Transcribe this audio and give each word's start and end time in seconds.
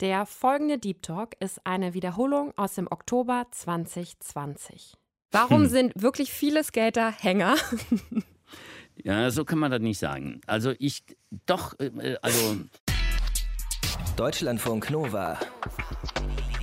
Der 0.00 0.26
folgende 0.26 0.78
Deep 0.78 1.02
Talk 1.02 1.34
ist 1.40 1.66
eine 1.66 1.92
Wiederholung 1.92 2.52
aus 2.56 2.74
dem 2.74 2.86
Oktober 2.88 3.46
2020. 3.50 4.94
Warum 5.32 5.62
hm. 5.62 5.68
sind 5.68 5.92
wirklich 5.96 6.32
viele 6.32 6.62
Skater 6.62 7.10
Hänger? 7.10 7.56
ja, 8.94 9.28
so 9.32 9.44
kann 9.44 9.58
man 9.58 9.72
das 9.72 9.80
nicht 9.80 9.98
sagen. 9.98 10.40
Also 10.46 10.72
ich 10.78 11.02
doch, 11.46 11.74
äh, 11.80 12.14
also. 12.22 12.58
Deutschlandfunk 14.16 14.88
Nova. 14.88 15.36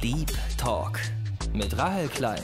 Deep 0.02 0.32
Talk 0.58 1.02
mit 1.54 1.78
Rahel 1.78 2.08
Klein. 2.08 2.42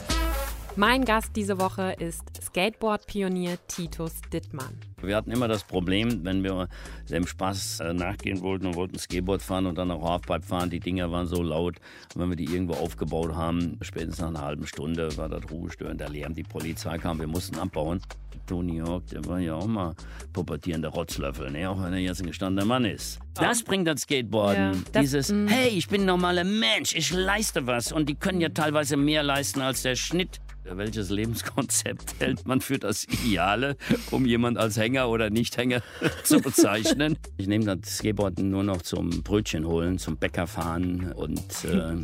Mein 0.76 1.06
Gast 1.06 1.36
diese 1.36 1.58
Woche 1.58 1.96
ist 1.98 2.41
Skateboard-Pionier 2.52 3.56
Titus 3.66 4.12
Dittmann. 4.30 4.78
Wir 5.00 5.16
hatten 5.16 5.30
immer 5.30 5.48
das 5.48 5.64
Problem, 5.64 6.22
wenn 6.22 6.44
wir 6.44 6.68
dem 7.08 7.26
Spaß 7.26 7.80
äh, 7.80 7.94
nachgehen 7.94 8.42
wollten 8.42 8.66
und 8.66 8.74
wollten 8.74 8.98
Skateboard 8.98 9.40
fahren 9.40 9.64
und 9.64 9.78
dann 9.78 9.90
auch 9.90 10.06
Halfpipe 10.06 10.42
fahren, 10.42 10.68
die 10.68 10.78
Dinger 10.78 11.10
waren 11.10 11.26
so 11.26 11.42
laut. 11.42 11.76
Und 12.14 12.20
wenn 12.20 12.28
wir 12.28 12.36
die 12.36 12.44
irgendwo 12.44 12.74
aufgebaut 12.74 13.34
haben, 13.34 13.78
spätestens 13.80 14.20
nach 14.20 14.28
einer 14.28 14.42
halben 14.42 14.66
Stunde 14.66 15.16
war 15.16 15.30
das 15.30 15.50
ruhestörend, 15.50 15.98
der 15.98 16.10
Lärm, 16.10 16.34
die 16.34 16.42
Polizei 16.42 16.98
kam, 16.98 17.18
wir 17.20 17.26
mussten 17.26 17.58
abbauen. 17.58 18.02
Tony 18.46 18.78
Hawk, 18.78 19.06
der 19.06 19.24
war 19.24 19.38
ja 19.38 19.54
auch 19.54 19.66
mal 19.66 19.94
pubertierender 20.32 20.88
Rotzlöffel, 20.88 21.50
ne? 21.50 21.70
auch 21.70 21.82
wenn 21.82 21.92
er 21.92 22.00
jetzt 22.00 22.20
ein 22.20 22.26
gestandener 22.26 22.66
Mann 22.66 22.84
ist. 22.84 23.18
Das 23.34 23.62
bringt 23.62 23.86
das 23.86 24.02
Skateboarden. 24.02 24.74
Ja, 24.74 24.80
das, 24.92 25.00
Dieses, 25.00 25.32
mm. 25.32 25.46
hey, 25.46 25.68
ich 25.68 25.88
bin 25.88 26.02
ein 26.02 26.06
normaler 26.06 26.44
Mensch, 26.44 26.94
ich 26.94 27.12
leiste 27.12 27.66
was. 27.66 27.92
Und 27.92 28.08
die 28.08 28.14
können 28.14 28.40
ja 28.40 28.50
teilweise 28.50 28.96
mehr 28.96 29.22
leisten 29.22 29.62
als 29.62 29.82
der 29.82 29.94
Schnitt 29.94 30.40
welches 30.64 31.10
Lebenskonzept 31.10 32.14
hält 32.20 32.46
man 32.46 32.60
für 32.60 32.78
das 32.78 33.04
Ideale, 33.04 33.76
um 34.10 34.26
jemand 34.26 34.58
als 34.58 34.76
Hänger 34.76 35.08
oder 35.08 35.30
Nicht-Hänger 35.30 35.82
zu 36.24 36.40
bezeichnen? 36.40 37.18
Ich 37.36 37.46
nehme 37.46 37.64
das 37.64 37.98
Skateboarden 37.98 38.50
nur 38.50 38.62
noch 38.62 38.82
zum 38.82 39.22
Brötchen 39.22 39.66
holen, 39.66 39.98
zum 39.98 40.16
Bäcker 40.16 40.46
fahren 40.46 41.12
und 41.12 41.64
äh, 41.64 41.96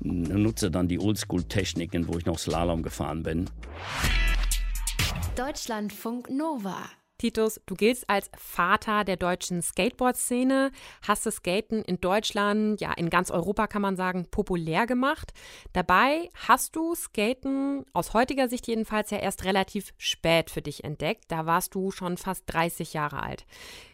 nutze 0.00 0.70
dann 0.70 0.88
die 0.88 0.98
Oldschool-Techniken, 0.98 2.08
wo 2.08 2.18
ich 2.18 2.26
noch 2.26 2.38
Slalom 2.38 2.82
gefahren 2.82 3.22
bin. 3.22 3.50
Deutschlandfunk 5.36 6.28
Nova 6.30 6.84
Titus, 7.20 7.60
du 7.66 7.74
giltst 7.74 8.08
als 8.08 8.30
Vater 8.34 9.04
der 9.04 9.18
deutschen 9.18 9.60
Skateboard-Szene, 9.60 10.72
hast 11.06 11.26
das 11.26 11.36
Skaten 11.36 11.82
in 11.82 12.00
Deutschland, 12.00 12.80
ja 12.80 12.92
in 12.94 13.10
ganz 13.10 13.30
Europa 13.30 13.66
kann 13.66 13.82
man 13.82 13.94
sagen, 13.94 14.26
populär 14.30 14.86
gemacht. 14.86 15.34
Dabei 15.74 16.30
hast 16.48 16.76
du 16.76 16.94
Skaten 16.94 17.84
aus 17.92 18.14
heutiger 18.14 18.48
Sicht 18.48 18.66
jedenfalls 18.66 19.10
ja 19.10 19.18
erst 19.18 19.44
relativ 19.44 19.92
spät 19.98 20.50
für 20.50 20.62
dich 20.62 20.82
entdeckt. 20.82 21.24
Da 21.28 21.44
warst 21.44 21.74
du 21.74 21.90
schon 21.90 22.16
fast 22.16 22.44
30 22.46 22.94
Jahre 22.94 23.22
alt. 23.22 23.44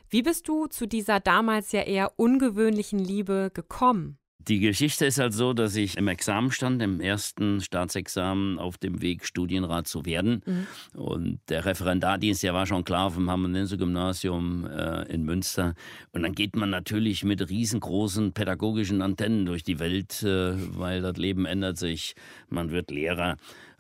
Wie 0.09 0.23
bist 0.23 0.47
du 0.47 0.69
zu 0.69 0.87
dieser 0.87 1.19
damals 1.19 1.73
ja 1.73 1.83
eher 1.83 2.13
ungewöhnlichen 2.21 3.01
Liebe 3.01 3.51
gekommen? 3.53 4.21
Die 4.49 4.61
Geschichte 4.61 5.07
ist 5.07 5.19
halt 5.19 5.33
so, 5.33 5.53
dass 5.53 5.75
ich 5.75 5.97
im 5.97 6.07
Examen 6.07 6.53
stand, 6.53 6.81
im 6.81 7.01
ersten 7.01 7.61
Staatsexamen 7.61 8.61
auf 8.61 8.79
dem 8.79 9.03
Weg, 9.03 9.25
Studienrat 9.25 9.89
zu 9.89 10.07
werden. 10.07 10.43
Mhm. 10.47 10.67
Und 11.01 11.41
der 11.49 11.65
Referendardienst, 11.65 12.45
der 12.45 12.55
war 12.55 12.65
schon 12.65 12.85
klar 12.85 13.11
vom 13.11 13.29
Hammonense-Gymnasium 13.29 14.67
äh, 14.67 15.03
in 15.13 15.25
Münster. 15.25 15.75
Und 16.13 16.23
dann 16.23 16.33
geht 16.33 16.55
man 16.55 16.71
natürlich 16.71 17.25
mit 17.25 17.49
riesengroßen 17.49 18.33
pädagogischen 18.33 19.03
Antennen 19.03 19.47
durch 19.47 19.65
die 19.65 19.81
Welt, 19.81 20.23
äh, 20.23 20.55
weil 20.79 21.03
das 21.03 21.17
Leben 21.17 21.45
ändert 21.45 21.77
sich. 21.77 22.15
Man 22.49 22.71
wird 22.71 22.93
Lehrer. 22.93 23.39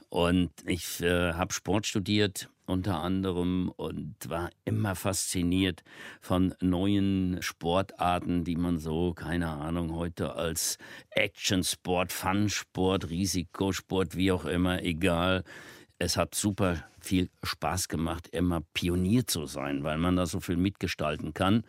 Und 0.08 0.50
ich 0.66 1.00
äh, 1.00 1.32
habe 1.34 1.52
Sport 1.52 1.86
studiert 1.86 2.48
unter 2.66 3.00
anderem 3.00 3.70
und 3.76 4.14
war 4.28 4.50
immer 4.64 4.94
fasziniert 4.94 5.82
von 6.20 6.54
neuen 6.60 7.38
Sportarten, 7.40 8.44
die 8.44 8.56
man 8.56 8.78
so, 8.78 9.14
keine 9.14 9.48
Ahnung, 9.48 9.94
heute 9.94 10.34
als 10.34 10.78
Actionsport, 11.10 12.12
Funsport, 12.12 13.08
Risikosport, 13.08 14.16
wie 14.16 14.32
auch 14.32 14.44
immer, 14.44 14.82
egal. 14.82 15.44
Es 15.98 16.16
hat 16.16 16.34
super 16.34 16.84
viel 17.00 17.30
Spaß 17.42 17.88
gemacht, 17.88 18.28
immer 18.28 18.62
Pionier 18.74 19.26
zu 19.26 19.46
sein, 19.46 19.82
weil 19.84 19.96
man 19.96 20.16
da 20.16 20.26
so 20.26 20.40
viel 20.40 20.56
mitgestalten 20.56 21.32
kann. 21.32 21.64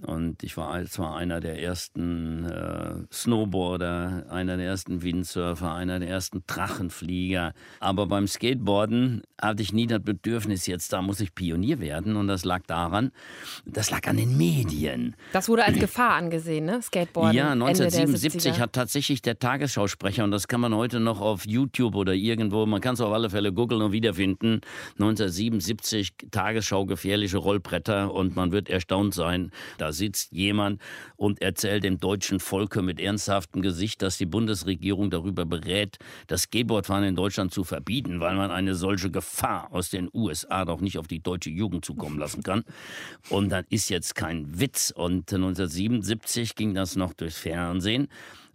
Und 0.00 0.42
ich 0.42 0.56
war 0.56 0.84
zwar 0.86 1.16
einer 1.16 1.40
der 1.40 1.62
ersten 1.62 2.44
äh, 2.44 2.94
Snowboarder, 3.12 4.26
einer 4.30 4.56
der 4.56 4.66
ersten 4.66 5.02
Windsurfer, 5.02 5.72
einer 5.74 6.00
der 6.00 6.08
ersten 6.08 6.42
Drachenflieger. 6.46 7.52
Aber 7.80 8.06
beim 8.06 8.26
Skateboarden 8.26 9.22
hatte 9.40 9.62
ich 9.62 9.72
nie 9.72 9.86
das 9.86 10.02
Bedürfnis, 10.02 10.66
jetzt 10.66 10.92
da 10.92 11.02
muss 11.02 11.20
ich 11.20 11.34
Pionier 11.34 11.78
werden. 11.80 12.16
Und 12.16 12.28
das 12.28 12.44
lag 12.44 12.62
daran, 12.66 13.12
das 13.64 13.90
lag 13.90 14.06
an 14.08 14.16
den 14.16 14.36
Medien. 14.36 15.14
Das 15.32 15.48
wurde 15.48 15.64
als 15.64 15.78
Gefahr 15.80 16.14
angesehen, 16.14 16.64
ne? 16.64 16.82
Skateboarden. 16.82 17.36
Ja, 17.36 17.52
1977 17.52 18.60
hat 18.60 18.72
tatsächlich 18.72 19.22
der 19.22 19.38
Tagesschausprecher, 19.38 20.24
und 20.24 20.30
das 20.30 20.48
kann 20.48 20.60
man 20.60 20.74
heute 20.74 21.00
noch 21.00 21.20
auf 21.20 21.46
YouTube 21.46 21.94
oder 21.94 22.14
irgendwo, 22.14 22.66
man 22.66 22.80
kann 22.80 22.94
es 22.94 23.00
auf 23.00 23.12
alle 23.12 23.30
Fälle 23.30 23.52
googeln 23.52 23.82
und 23.82 23.92
wiederfinden, 23.92 24.60
1977 24.94 26.14
Tagesschau 26.30 26.86
gefährliche 26.86 27.38
Rollbretter 27.38 28.12
und 28.12 28.36
man 28.36 28.52
wird 28.52 28.68
erstaunt 28.68 29.14
sein, 29.14 29.50
da 29.82 29.92
sitzt 29.92 30.30
jemand 30.30 30.80
und 31.16 31.42
erzählt 31.42 31.82
dem 31.82 31.98
deutschen 31.98 32.38
Volke 32.38 32.82
mit 32.82 33.00
ernsthaftem 33.00 33.62
Gesicht, 33.62 34.00
dass 34.00 34.16
die 34.16 34.26
Bundesregierung 34.26 35.10
darüber 35.10 35.44
berät, 35.44 35.98
das 36.28 36.42
Skateboardfahren 36.42 37.02
in 37.02 37.16
Deutschland 37.16 37.52
zu 37.52 37.64
verbieten, 37.64 38.20
weil 38.20 38.36
man 38.36 38.52
eine 38.52 38.76
solche 38.76 39.10
Gefahr 39.10 39.72
aus 39.72 39.90
den 39.90 40.08
USA 40.14 40.64
doch 40.64 40.80
nicht 40.80 40.98
auf 40.98 41.08
die 41.08 41.20
deutsche 41.20 41.50
Jugend 41.50 41.84
zukommen 41.84 42.18
lassen 42.18 42.44
kann. 42.44 42.62
Und 43.28 43.48
das 43.48 43.64
ist 43.70 43.88
jetzt 43.88 44.14
kein 44.14 44.60
Witz. 44.60 44.92
Und 44.94 45.32
1977 45.32 46.54
ging 46.54 46.74
das 46.74 46.94
noch 46.94 47.12
durchs 47.12 47.38
Fernsehen. 47.38 48.06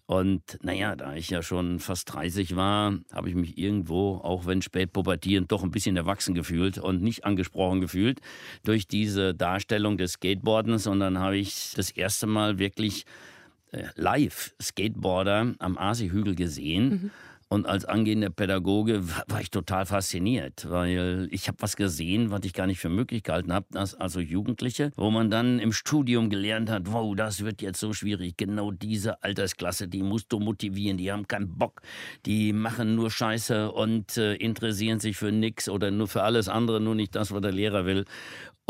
Und 0.07 0.57
naja, 0.61 0.95
da 0.95 1.15
ich 1.15 1.29
ja 1.29 1.43
schon 1.43 1.79
fast 1.79 2.13
30 2.13 2.55
war, 2.55 2.97
habe 3.11 3.27
ich 3.27 3.35
mich 3.35 3.57
irgendwo, 3.57 4.15
auch 4.15 4.45
wenn 4.45 4.61
spät 4.61 4.93
pubertierend, 4.93 5.51
doch 5.51 5.63
ein 5.63 5.71
bisschen 5.71 5.97
erwachsen 5.97 6.33
gefühlt 6.33 6.77
und 6.77 7.03
nicht 7.03 7.25
angesprochen 7.25 7.81
gefühlt 7.81 8.21
durch 8.63 8.87
diese 8.87 9.35
Darstellung 9.35 9.97
des 9.97 10.13
Skateboardens. 10.13 10.87
Und 10.87 11.01
dann 11.01 11.19
habe 11.19 11.35
ich 11.35 11.73
das 11.75 11.91
erste 11.91 12.25
Mal 12.25 12.57
wirklich 12.57 13.03
äh, 13.71 13.83
live 13.95 14.55
Skateboarder 14.61 15.55
am 15.59 15.77
Asi-Hügel 15.77 16.35
gesehen. 16.35 16.89
Mhm. 16.89 17.11
Und 17.49 17.65
als 17.65 17.85
angehender 17.85 18.29
Pädagoge 18.29 19.07
war 19.27 19.39
ich 19.39 19.49
total 19.49 19.85
fasziniert, 19.85 20.69
weil 20.69 21.29
ich 21.31 21.47
habe 21.47 21.57
was 21.61 21.77
gesehen, 21.77 22.29
was 22.29 22.41
ich 22.43 22.53
gar 22.53 22.67
nicht 22.67 22.79
für 22.79 22.89
möglich 22.89 23.23
gehalten 23.23 23.53
habe, 23.53 23.65
dass 23.71 23.95
also 23.95 24.19
Jugendliche, 24.19 24.91
wo 24.97 25.11
man 25.11 25.29
dann 25.29 25.59
im 25.59 25.71
Studium 25.71 26.29
gelernt 26.29 26.69
hat, 26.69 26.91
wow, 26.91 27.15
das 27.15 27.45
wird 27.45 27.61
jetzt 27.61 27.79
so 27.79 27.93
schwierig, 27.93 28.35
genau 28.35 28.71
diese 28.71 29.23
Altersklasse, 29.23 29.87
die 29.87 30.03
musst 30.03 30.31
du 30.33 30.39
motivieren, 30.39 30.97
die 30.97 31.09
haben 31.09 31.27
keinen 31.27 31.57
Bock, 31.57 31.81
die 32.25 32.51
machen 32.51 32.95
nur 32.95 33.09
Scheiße 33.09 33.71
und 33.71 34.17
äh, 34.17 34.33
interessieren 34.35 34.99
sich 34.99 35.15
für 35.15 35.31
nichts 35.31 35.69
oder 35.69 35.89
nur 35.89 36.09
für 36.09 36.23
alles 36.23 36.49
andere, 36.49 36.81
nur 36.81 36.95
nicht 36.95 37.15
das, 37.15 37.31
was 37.31 37.41
der 37.41 37.53
Lehrer 37.53 37.85
will. 37.85 38.03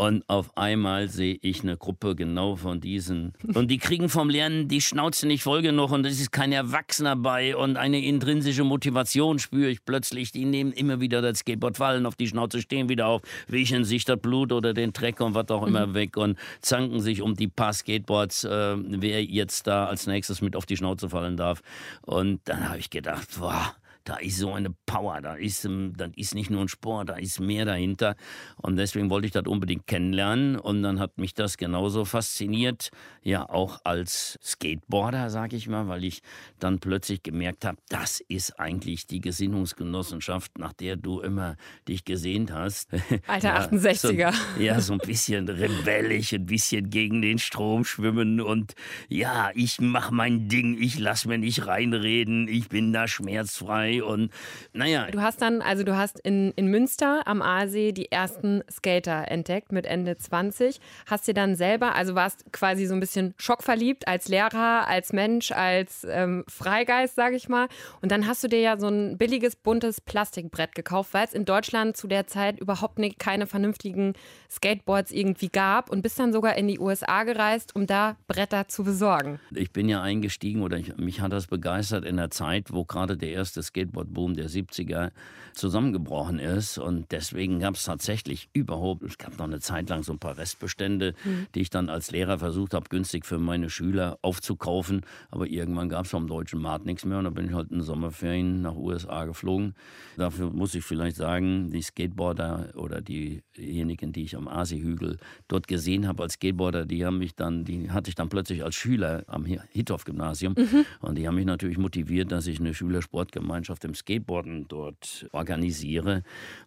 Und 0.00 0.22
auf 0.28 0.56
einmal 0.56 1.08
sehe 1.08 1.38
ich 1.42 1.64
eine 1.64 1.76
Gruppe 1.76 2.14
genau 2.14 2.54
von 2.54 2.80
diesen. 2.80 3.32
Und 3.54 3.68
die 3.68 3.78
kriegen 3.78 4.08
vom 4.08 4.30
Lernen 4.30 4.68
die 4.68 4.80
Schnauze 4.80 5.26
nicht 5.26 5.42
voll 5.42 5.60
genug 5.60 5.90
und 5.90 6.06
es 6.06 6.20
ist 6.20 6.30
kein 6.30 6.52
Erwachsener 6.52 7.16
bei 7.16 7.56
und 7.56 7.76
eine 7.76 8.00
intrinsische 8.00 8.62
Motivation 8.62 9.40
spüre 9.40 9.70
ich 9.70 9.84
plötzlich. 9.84 10.30
Die 10.30 10.44
nehmen 10.44 10.70
immer 10.70 11.00
wieder 11.00 11.20
das 11.20 11.40
Skateboard, 11.40 11.78
fallen 11.78 12.06
auf 12.06 12.14
die 12.14 12.28
Schnauze, 12.28 12.62
stehen 12.62 12.88
wieder 12.88 13.08
auf, 13.08 13.22
wischen 13.48 13.84
sich 13.84 14.04
das 14.04 14.20
Blut 14.20 14.52
oder 14.52 14.72
den 14.72 14.92
Dreck 14.92 15.20
und 15.20 15.34
was 15.34 15.48
auch 15.48 15.66
immer 15.66 15.88
mhm. 15.88 15.94
weg 15.94 16.16
und 16.16 16.38
zanken 16.60 17.00
sich 17.00 17.20
um 17.20 17.34
die 17.34 17.48
paar 17.48 17.72
Skateboards, 17.72 18.44
äh, 18.44 18.76
wer 18.78 19.24
jetzt 19.24 19.66
da 19.66 19.86
als 19.86 20.06
nächstes 20.06 20.40
mit 20.40 20.54
auf 20.54 20.64
die 20.64 20.76
Schnauze 20.76 21.08
fallen 21.08 21.36
darf. 21.36 21.60
Und 22.02 22.40
dann 22.44 22.68
habe 22.68 22.78
ich 22.78 22.90
gedacht, 22.90 23.26
boah 23.40 23.74
da 24.08 24.16
ist 24.16 24.38
so 24.38 24.54
eine 24.54 24.70
Power, 24.86 25.20
da 25.20 25.34
ist, 25.34 25.66
ähm, 25.66 25.92
das 25.96 26.10
ist 26.16 26.34
nicht 26.34 26.50
nur 26.50 26.62
ein 26.62 26.68
Sport, 26.68 27.10
da 27.10 27.16
ist 27.16 27.40
mehr 27.40 27.66
dahinter. 27.66 28.16
Und 28.56 28.76
deswegen 28.76 29.10
wollte 29.10 29.26
ich 29.26 29.32
das 29.32 29.44
unbedingt 29.46 29.86
kennenlernen. 29.86 30.58
Und 30.58 30.82
dann 30.82 30.98
hat 30.98 31.18
mich 31.18 31.34
das 31.34 31.58
genauso 31.58 32.06
fasziniert, 32.06 32.90
ja 33.22 33.46
auch 33.46 33.80
als 33.84 34.38
Skateboarder, 34.42 35.28
sag 35.28 35.52
ich 35.52 35.68
mal, 35.68 35.88
weil 35.88 36.04
ich 36.04 36.22
dann 36.58 36.78
plötzlich 36.78 37.22
gemerkt 37.22 37.66
habe, 37.66 37.76
das 37.90 38.20
ist 38.28 38.58
eigentlich 38.58 39.06
die 39.06 39.20
Gesinnungsgenossenschaft, 39.20 40.58
nach 40.58 40.72
der 40.72 40.96
du 40.96 41.20
immer 41.20 41.56
dich 41.86 42.06
gesehnt 42.06 42.50
hast. 42.50 42.88
Alter 43.26 43.48
ja, 43.48 43.66
68er. 43.66 44.32
So, 44.32 44.38
ja, 44.62 44.80
so 44.80 44.94
ein 44.94 45.00
bisschen 45.00 45.48
rebellisch, 45.48 46.32
ein 46.32 46.46
bisschen 46.46 46.88
gegen 46.88 47.20
den 47.20 47.38
Strom 47.38 47.84
schwimmen 47.84 48.40
und 48.40 48.74
ja, 49.08 49.50
ich 49.54 49.80
mach 49.80 50.10
mein 50.10 50.48
Ding, 50.48 50.80
ich 50.80 50.98
lass 50.98 51.26
mir 51.26 51.36
nicht 51.36 51.66
reinreden, 51.66 52.48
ich 52.48 52.68
bin 52.68 52.94
da 52.94 53.06
schmerzfrei 53.06 53.97
Und 54.02 54.30
naja. 54.72 55.06
Du 55.10 55.20
hast 55.20 55.42
dann, 55.42 55.62
also 55.62 55.84
du 55.84 55.96
hast 55.96 56.18
in, 56.20 56.52
in 56.56 56.68
Münster 56.68 57.22
am 57.26 57.42
Aasee 57.42 57.92
die 57.92 58.10
ersten 58.10 58.62
Skater 58.70 59.28
entdeckt 59.28 59.72
mit 59.72 59.86
Ende 59.86 60.16
20. 60.16 60.80
Hast 61.06 61.28
dir 61.28 61.34
dann 61.34 61.56
selber, 61.56 61.94
also 61.94 62.14
warst 62.14 62.52
quasi 62.52 62.86
so 62.86 62.94
ein 62.94 63.00
bisschen 63.00 63.34
schockverliebt 63.38 64.08
als 64.08 64.28
Lehrer, 64.28 64.86
als 64.88 65.12
Mensch, 65.12 65.52
als 65.52 66.06
ähm, 66.08 66.44
Freigeist, 66.48 67.14
sage 67.14 67.36
ich 67.36 67.48
mal. 67.48 67.68
Und 68.00 68.12
dann 68.12 68.26
hast 68.26 68.44
du 68.44 68.48
dir 68.48 68.60
ja 68.60 68.78
so 68.78 68.88
ein 68.88 69.18
billiges, 69.18 69.56
buntes 69.56 70.00
Plastikbrett 70.00 70.74
gekauft, 70.74 71.14
weil 71.14 71.24
es 71.24 71.34
in 71.34 71.44
Deutschland 71.44 71.96
zu 71.96 72.08
der 72.08 72.26
Zeit 72.26 72.60
überhaupt 72.60 72.98
nicht, 72.98 73.18
keine 73.18 73.46
vernünftigen 73.46 74.14
Skateboards 74.50 75.10
irgendwie 75.10 75.48
gab 75.48 75.90
und 75.90 76.02
bist 76.02 76.18
dann 76.18 76.32
sogar 76.32 76.56
in 76.56 76.68
die 76.68 76.78
USA 76.78 77.24
gereist, 77.24 77.74
um 77.74 77.86
da 77.86 78.16
Bretter 78.26 78.68
zu 78.68 78.84
besorgen. 78.84 79.40
Ich 79.54 79.72
bin 79.72 79.88
ja 79.88 80.02
eingestiegen 80.02 80.62
oder 80.62 80.76
ich, 80.76 80.96
mich 80.96 81.20
hat 81.20 81.32
das 81.32 81.46
begeistert 81.46 82.04
in 82.04 82.16
der 82.16 82.30
Zeit, 82.30 82.72
wo 82.72 82.84
gerade 82.84 83.16
der 83.16 83.30
erste 83.30 83.62
Skateboard-Boom 83.88 84.34
der 84.34 84.48
70er 84.48 85.10
zusammengebrochen 85.54 86.38
ist. 86.38 86.78
Und 86.78 87.10
deswegen 87.10 87.60
gab 87.60 87.74
es 87.74 87.84
tatsächlich 87.84 88.48
überhaupt, 88.52 89.02
es 89.02 89.18
gab 89.18 89.38
noch 89.38 89.46
eine 89.46 89.60
Zeit 89.60 89.88
lang 89.88 90.02
so 90.02 90.12
ein 90.12 90.18
paar 90.18 90.38
Restbestände, 90.38 91.14
mhm. 91.24 91.46
die 91.54 91.60
ich 91.60 91.70
dann 91.70 91.88
als 91.88 92.10
Lehrer 92.10 92.38
versucht 92.38 92.74
habe, 92.74 92.88
günstig 92.88 93.26
für 93.26 93.38
meine 93.38 93.70
Schüler 93.70 94.18
aufzukaufen. 94.22 95.02
Aber 95.30 95.46
irgendwann 95.46 95.88
gab 95.88 96.04
es 96.04 96.10
vom 96.10 96.28
deutschen 96.28 96.60
Markt 96.60 96.86
nichts 96.86 97.04
mehr 97.04 97.18
und 97.18 97.24
dann 97.24 97.34
bin 97.34 97.46
ich 97.46 97.54
halt 97.54 97.70
in 97.70 97.82
Sommerferien 97.82 98.62
nach 98.62 98.76
USA 98.76 99.24
geflogen. 99.24 99.74
Dafür 100.16 100.50
muss 100.50 100.74
ich 100.74 100.84
vielleicht 100.84 101.16
sagen, 101.16 101.70
die 101.70 101.82
Skateboarder 101.82 102.72
oder 102.76 103.00
diejenigen, 103.00 104.12
die 104.12 104.24
ich 104.24 104.36
am 104.36 104.48
Asi-Hügel 104.48 105.16
dort 105.48 105.66
gesehen 105.66 106.06
habe 106.06 106.22
als 106.22 106.34
Skateboarder, 106.34 106.86
die 106.86 107.04
haben 107.04 107.18
mich 107.18 107.34
dann, 107.34 107.64
die 107.64 107.90
hatte 107.90 108.08
ich 108.08 108.14
dann 108.14 108.28
plötzlich 108.28 108.64
als 108.64 108.76
Schüler 108.76 109.24
am 109.26 109.44
Hithoff-Gymnasium 109.44 110.54
mhm. 110.56 110.84
und 111.00 111.16
die 111.16 111.26
haben 111.26 111.34
mich 111.34 111.46
natürlich 111.46 111.78
motiviert, 111.78 112.30
dass 112.30 112.46
ich 112.46 112.60
eine 112.60 112.74
Schülersportgemeinschaft 112.74 113.67
im 113.84 113.94
Skateboarden 113.94 114.66
dort 114.68 115.28
organisiere. 115.32 116.22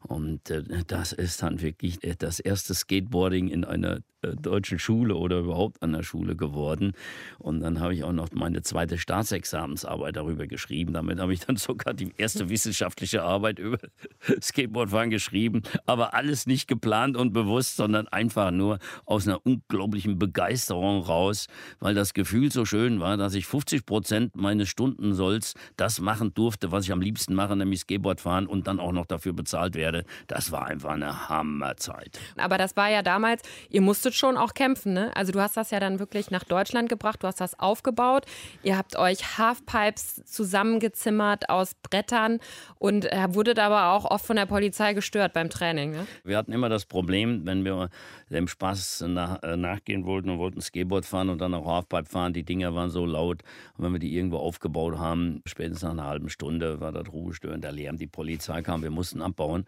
Und 0.08 0.50
äh, 0.50 0.64
das 0.88 1.14
ist 1.14 1.42
dann 1.42 1.62
wirklich 1.62 2.00
das 2.20 2.40
erste 2.40 2.74
Skateboarding 2.74 3.50
in 3.50 3.66
einer 3.66 3.98
äh, 3.98 4.02
deutschen 4.22 4.80
Schule 4.80 5.16
oder 5.16 5.40
überhaupt 5.40 5.82
an 5.82 5.94
der 5.94 6.04
Schule 6.04 6.36
geworden. 6.36 6.94
Und 7.40 7.62
dann 7.62 7.80
habe 7.80 7.94
ich 7.94 8.04
auch 8.04 8.12
noch 8.12 8.30
meine 8.32 8.62
zweite 8.62 8.98
Staatsexamensarbeit 8.98 10.16
darüber 10.16 10.48
geschrieben. 10.48 10.94
Damit 10.94 11.20
habe 11.20 11.34
ich 11.34 11.42
dann 11.42 11.56
sogar 11.58 11.94
die 11.94 12.12
erste 12.18 12.50
wissenschaftliche 12.50 13.24
Arbeit 13.24 13.60
über 13.60 13.80
Skateboardfahren 14.42 15.10
geschrieben. 15.10 15.64
Aber 15.86 16.14
alles 16.14 16.46
nicht 16.46 16.68
geplant 16.68 17.18
und 17.18 17.34
bewusst, 17.34 17.76
sondern 17.76 18.08
einfach 18.08 18.52
nur 18.52 18.80
aus 19.06 19.28
einer 19.28 19.46
unglaublichen 19.46 20.20
Begeisterung 20.20 21.02
raus, 21.02 21.48
weil 21.80 21.96
das 21.96 22.14
Gefühl 22.14 22.52
so 22.52 22.66
schön 22.66 23.00
war, 23.00 23.18
dass 23.18 23.34
ich 23.34 23.46
50 23.48 23.86
Prozent 23.86 24.36
meines 24.36 24.70
Stundensolls 24.70 25.56
das 25.78 26.00
machen 26.00 26.34
durfte, 26.34 26.72
was 26.72 26.86
ich 26.86 26.92
am 26.92 27.02
liebsten 27.02 27.34
mache, 27.34 27.56
nämlich 27.56 27.82
Skateboard 27.82 28.22
fahren 28.22 28.48
und 28.48 28.68
dann 28.68 28.80
auch 28.80 28.92
noch 28.92 29.06
dafür 29.06 29.34
bezahlt 29.34 29.76
werde. 29.76 30.06
Das 30.28 30.52
war 30.52 30.68
einfach 30.68 30.92
eine 30.92 31.30
Hammerzeit. 31.30 32.20
Aber 32.38 32.58
das 32.58 32.76
war 32.76 32.90
ja 32.90 33.02
damals, 33.02 33.42
ihr 33.70 33.82
musstet 33.82 34.11
musstet 34.12 34.16
schon 34.16 34.38
auch 34.38 34.54
kämpfen, 34.54 34.94
ne? 34.94 35.16
Also 35.16 35.32
du 35.32 35.40
hast 35.40 35.58
das 35.58 35.72
ja 35.72 35.80
dann 35.80 36.00
wirklich 36.00 36.32
nach 36.32 36.44
Deutschland 36.44 36.90
gebracht, 36.90 37.24
du 37.24 37.28
hast 37.28 37.40
das 37.40 37.60
aufgebaut. 37.60 38.26
Ihr 38.64 38.78
habt 38.78 38.98
euch 38.98 39.38
Halfpipes 39.38 40.24
zusammengezimmert 40.26 41.50
aus 41.50 41.76
Brettern 41.76 42.40
und 42.80 43.06
wurdet 43.30 43.60
aber 43.60 43.94
auch 43.94 44.06
oft 44.06 44.26
von 44.26 44.36
der 44.36 44.46
Polizei 44.46 44.94
gestört 44.94 45.34
beim 45.34 45.50
Training. 45.50 45.92
Ne? 45.92 46.08
Wir 46.24 46.38
hatten 46.38 46.52
immer 46.52 46.70
das 46.70 46.86
Problem, 46.86 47.46
wenn 47.46 47.64
wir 47.64 47.90
dem 48.30 48.48
Spaß 48.48 49.06
nach, 49.08 49.42
äh, 49.44 49.58
nachgehen 49.58 50.06
wollten 50.06 50.30
und 50.30 50.40
wollten 50.40 50.62
Skateboard 50.62 51.06
fahren 51.06 51.30
und 51.30 51.40
dann 51.40 51.54
auch 51.54 51.66
Halfpipe 51.66 52.06
fahren, 52.06 52.34
die 52.34 52.44
Dinger 52.44 52.74
waren 52.74 52.90
so 52.90 53.06
laut. 53.06 53.44
Und 53.78 53.86
wenn 53.86 53.94
wir 53.94 54.00
die 54.00 54.16
irgendwo 54.16 54.38
aufgebaut 54.38 54.98
haben, 54.98 55.42
spätestens 55.46 55.84
nach 55.84 55.92
einer 55.92 56.08
halben 56.08 56.30
Stunde 56.30 56.80
war 56.80 56.92
das 56.92 57.12
ruhestörend, 57.12 57.64
der 57.64 57.72
Lärm, 57.72 57.98
die 57.98 58.08
Polizei 58.08 58.62
kam, 58.62 58.84
wir 58.84 58.92
mussten 58.92 59.22
abbauen. 59.22 59.66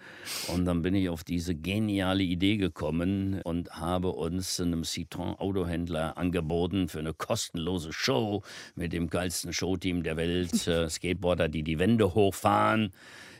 Und 0.48 0.66
dann 0.66 0.82
bin 0.82 0.96
ich 0.96 1.10
auf 1.10 1.24
diese 1.24 1.56
geniale 1.56 2.24
Idee 2.24 2.58
gekommen 2.58 3.42
und 3.44 3.70
habe 3.72 4.10
uns 4.10 4.33
uns 4.34 4.60
einem 4.60 4.82
Citroën-Autohändler 4.82 6.18
angeboten 6.18 6.88
für 6.90 7.00
eine 7.00 7.14
kostenlose 7.14 7.94
Show 7.94 8.44
mit 8.76 8.92
dem 8.92 9.10
geilsten 9.10 9.54
Showteam 9.54 10.04
der 10.04 10.18
Welt. 10.18 10.68
Äh, 10.68 10.90
Skateboarder, 10.90 11.50
die 11.50 11.64
die 11.64 11.80
Wände 11.80 12.14
hochfahren. 12.16 12.92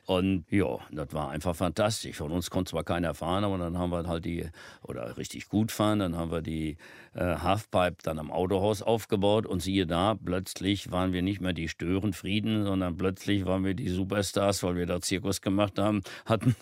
Und 0.06 0.46
ja, 0.50 0.80
das 0.92 1.14
war 1.14 1.30
einfach 1.30 1.56
fantastisch. 1.56 2.18
Von 2.18 2.32
uns 2.32 2.50
konnte 2.50 2.72
zwar 2.72 2.84
keiner 2.84 3.14
fahren, 3.14 3.44
aber 3.44 3.58
dann 3.58 3.78
haben 3.78 3.92
wir 3.92 4.06
halt 4.06 4.26
die, 4.26 4.46
oder 4.82 5.16
richtig 5.18 5.48
gut 5.48 5.72
fahren, 5.72 6.00
dann 6.00 6.18
haben 6.18 6.32
wir 6.32 6.42
die 6.42 6.78
äh, 7.14 7.38
Halfpipe 7.38 7.98
dann 8.04 8.20
am 8.20 8.32
Autohaus 8.32 8.82
aufgebaut 8.82 9.46
und 9.46 9.62
siehe 9.62 9.86
da, 9.86 10.16
plötzlich 10.16 10.92
waren 10.92 11.14
wir 11.14 11.22
nicht 11.22 11.42
mehr 11.42 11.54
die 11.54 11.70
Störenfrieden, 11.70 12.66
sondern 12.66 12.98
plötzlich 12.98 13.46
waren 13.46 13.64
wir 13.64 13.76
die 13.76 13.90
Superstars, 13.90 14.64
weil 14.64 14.76
wir 14.76 14.86
da 14.86 15.00
Zirkus 15.00 15.42
gemacht 15.42 15.80
haben, 15.80 16.02
hatten 16.26 16.56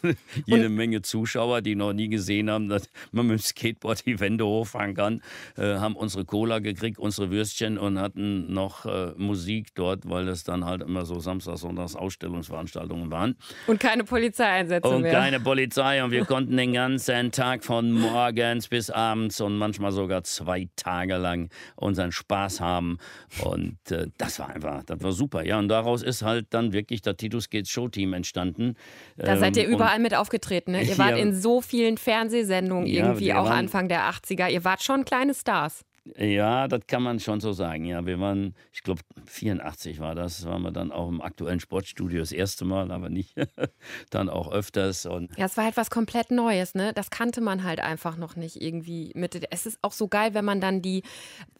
jede 0.46 0.68
und 0.68 0.76
Menge 0.76 1.02
Zuschauer, 1.02 1.62
die 1.62 1.76
noch 1.76 1.94
nie 1.94 2.10
gesehen 2.10 2.50
haben, 2.50 2.70
dass 2.70 2.90
man 3.12 3.28
mit 3.28 3.40
dem 3.40 3.44
Skateboard 3.44 4.06
die 4.06 4.20
Wände 4.20 4.46
hochfahren 4.46 4.94
kann, 4.94 5.22
äh, 5.58 5.76
haben 5.76 5.96
unsere 5.96 6.26
Cola 6.26 6.60
gekriegt, 6.60 7.00
unsere 7.00 7.32
Würstchen 7.32 7.78
und 7.78 8.00
hatten 8.00 8.54
noch 8.54 8.86
äh, 8.86 9.14
Musik 9.18 9.74
dort, 9.74 10.10
weil 10.10 10.26
das 10.26 10.44
dann 10.44 10.66
halt 10.66 10.82
immer 10.82 11.06
so 11.06 11.20
Samstag, 11.20 11.58
Sonntags 11.58 11.96
Ausstellungsveranstaltungen 11.96 13.12
waren. 13.12 13.31
Und 13.68 13.80
keine 13.80 14.04
Polizeieinsätze 14.04 14.88
und 14.88 15.02
mehr. 15.02 15.12
Und 15.12 15.18
keine 15.18 15.40
Polizei. 15.42 16.04
Und 16.04 16.12
wir 16.12 16.26
konnten 16.26 16.56
den 16.58 16.74
ganzen 16.74 17.32
Tag 17.32 17.64
von 17.64 17.92
morgens 17.92 18.68
bis 18.68 18.90
abends 18.90 19.42
und 19.42 19.58
manchmal 19.58 19.92
sogar 19.92 20.24
zwei 20.24 20.68
Tage 20.76 21.18
lang 21.18 21.50
unseren 21.76 22.12
Spaß 22.12 22.62
haben. 22.62 22.98
Und 23.44 23.78
äh, 23.92 24.08
das 24.18 24.40
war 24.40 24.50
einfach, 24.50 24.84
das 24.84 25.02
war 25.02 25.12
super. 25.12 25.46
Ja, 25.46 25.60
und 25.60 25.68
daraus 25.68 26.04
ist 26.04 26.22
halt 26.22 26.48
dann 26.52 26.74
wirklich 26.74 27.02
das 27.02 27.18
Titus 27.18 27.50
Gates 27.50 27.70
Show 27.70 27.88
Team 27.88 28.14
entstanden. 28.14 28.76
Da 29.18 29.34
ähm, 29.34 29.40
seid 29.40 29.58
ihr 29.58 29.68
überall 29.68 30.00
mit 30.00 30.16
aufgetreten. 30.16 30.72
Ne? 30.72 30.84
Ihr 30.92 30.98
wart 30.98 31.12
ja, 31.12 31.18
in 31.18 31.34
so 31.34 31.62
vielen 31.62 31.98
Fernsehsendungen 31.98 32.88
ja, 32.88 33.06
irgendwie 33.06 33.34
auch 33.34 33.50
Anfang 33.50 33.88
der 33.88 34.10
80er. 34.10 34.50
Ihr 34.50 34.64
wart 34.64 34.84
schon 34.84 35.06
kleine 35.06 35.34
Stars. 35.34 35.84
Ja, 36.18 36.68
das 36.68 36.82
kann 36.88 37.04
man 37.04 37.20
schon 37.20 37.42
so 37.42 37.54
sagen. 37.54 37.86
Ja, 37.86 38.06
wir 38.08 38.20
waren, 38.20 38.56
ich 38.74 38.82
glaube, 38.82 39.02
84 39.28 40.00
war 40.00 40.16
das, 40.16 40.46
waren 40.46 40.64
wir 40.64 40.72
dann 40.72 40.92
auch 40.92 41.08
im 41.08 41.22
aktuellen 41.22 41.60
Sportstudio 41.60 42.20
das 42.20 42.32
erste 42.32 42.66
Mal, 42.66 42.92
aber 42.92 43.10
nicht 43.10 43.36
dann 44.10 44.28
auch 44.28 44.52
öfters. 44.52 45.06
Und 45.06 45.30
ja, 45.38 45.46
es 45.46 45.58
war 45.58 45.66
halt 45.66 45.78
was 45.78 45.92
komplett 45.92 46.32
Neues, 46.32 46.74
ne? 46.74 46.92
Das 46.94 47.12
kannte 47.12 47.40
man 47.40 47.64
halt 47.64 47.80
einfach 47.80 48.18
noch 48.18 48.36
nicht 48.36 48.62
irgendwie 48.62 49.12
mit. 49.14 49.48
Es 49.52 49.68
ist 49.68 49.78
auch 49.84 49.92
so 49.92 50.08
geil, 50.08 50.34
wenn 50.34 50.44
man 50.44 50.60
dann 50.60 50.82
die 50.82 51.04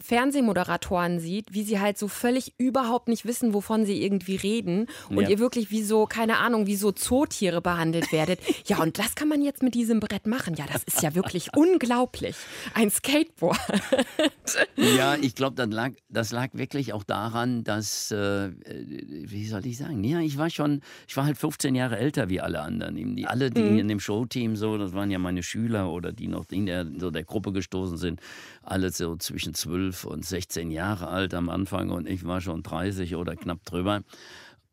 Fernsehmoderatoren 0.02 1.20
sieht, 1.20 1.54
wie 1.54 1.64
sie 1.64 1.80
halt 1.80 2.00
so 2.00 2.08
völlig 2.08 2.56
überhaupt 2.58 3.10
nicht 3.10 3.26
wissen, 3.26 3.54
wovon 3.54 3.86
sie 3.86 4.04
irgendwie 4.04 4.38
reden 4.38 4.88
und 5.10 5.22
ja. 5.22 5.30
ihr 5.30 5.40
wirklich 5.40 5.70
wie 5.70 5.84
so, 5.84 6.08
keine 6.08 6.40
Ahnung, 6.40 6.66
wie 6.66 6.76
so 6.76 6.92
Zootiere 6.92 7.62
behandelt 7.62 8.12
werdet. 8.12 8.40
ja, 8.66 8.82
und 8.82 8.98
das 8.98 9.14
kann 9.14 9.28
man 9.28 9.44
jetzt 9.44 9.62
mit 9.62 9.76
diesem 9.76 10.00
Brett 10.00 10.26
machen. 10.26 10.56
Ja, 10.56 10.66
das 10.66 10.84
ist 10.84 11.04
ja 11.04 11.14
wirklich 11.14 11.56
unglaublich. 11.56 12.36
Ein 12.74 12.90
Skateboard. 12.90 13.60
ja, 14.76 15.16
ich 15.16 15.36
glaube, 15.36 15.56
das 15.56 15.70
lag, 15.70 15.92
das 16.10 16.32
lag 16.32 16.50
wirklich 16.54 16.94
auch 16.94 17.04
daran, 17.04 17.64
dass, 17.64 18.12
äh, 18.12 18.52
wie 18.52 19.46
soll 19.46 19.66
ich 19.66 19.78
sagen, 19.78 20.04
ja, 20.04 20.20
ich 20.20 20.38
war 20.38 20.50
schon, 20.50 20.82
ich 21.08 21.16
war 21.16 21.26
halt 21.26 21.38
15 21.38 21.76
Jahre 21.76 21.98
älter 21.98 22.30
wie 22.30 22.42
alle 22.42 22.62
anderen. 22.62 23.16
Die, 23.16 23.28
alle, 23.28 23.52
die 23.52 23.62
mhm. 23.62 23.80
in 23.80 23.88
dem 23.88 24.00
Showteam 24.00 24.56
so, 24.56 24.78
das 24.78 24.94
waren 24.94 25.12
ja 25.12 25.20
meine 25.20 25.44
Schüler 25.44 25.90
oder 25.92 26.12
die 26.12 26.28
noch 26.28 26.46
in 26.52 26.66
der, 26.66 26.88
so 26.98 27.12
der 27.12 27.24
Gruppe 27.24 27.52
gestoßen 27.52 27.98
sind, 27.98 28.20
alle 28.64 28.92
so 28.92 29.16
zwischen 29.16 29.54
12 29.54 30.06
und 30.06 30.26
16 30.26 30.72
Jahre 30.72 31.08
alt 31.08 31.34
am 31.34 31.50
Anfang 31.50 31.90
und 31.90 32.08
ich 32.08 32.26
war 32.26 32.42
schon 32.42 32.64
30 32.64 33.16
oder 33.16 33.36
knapp 33.36 33.64
drüber. 33.66 34.04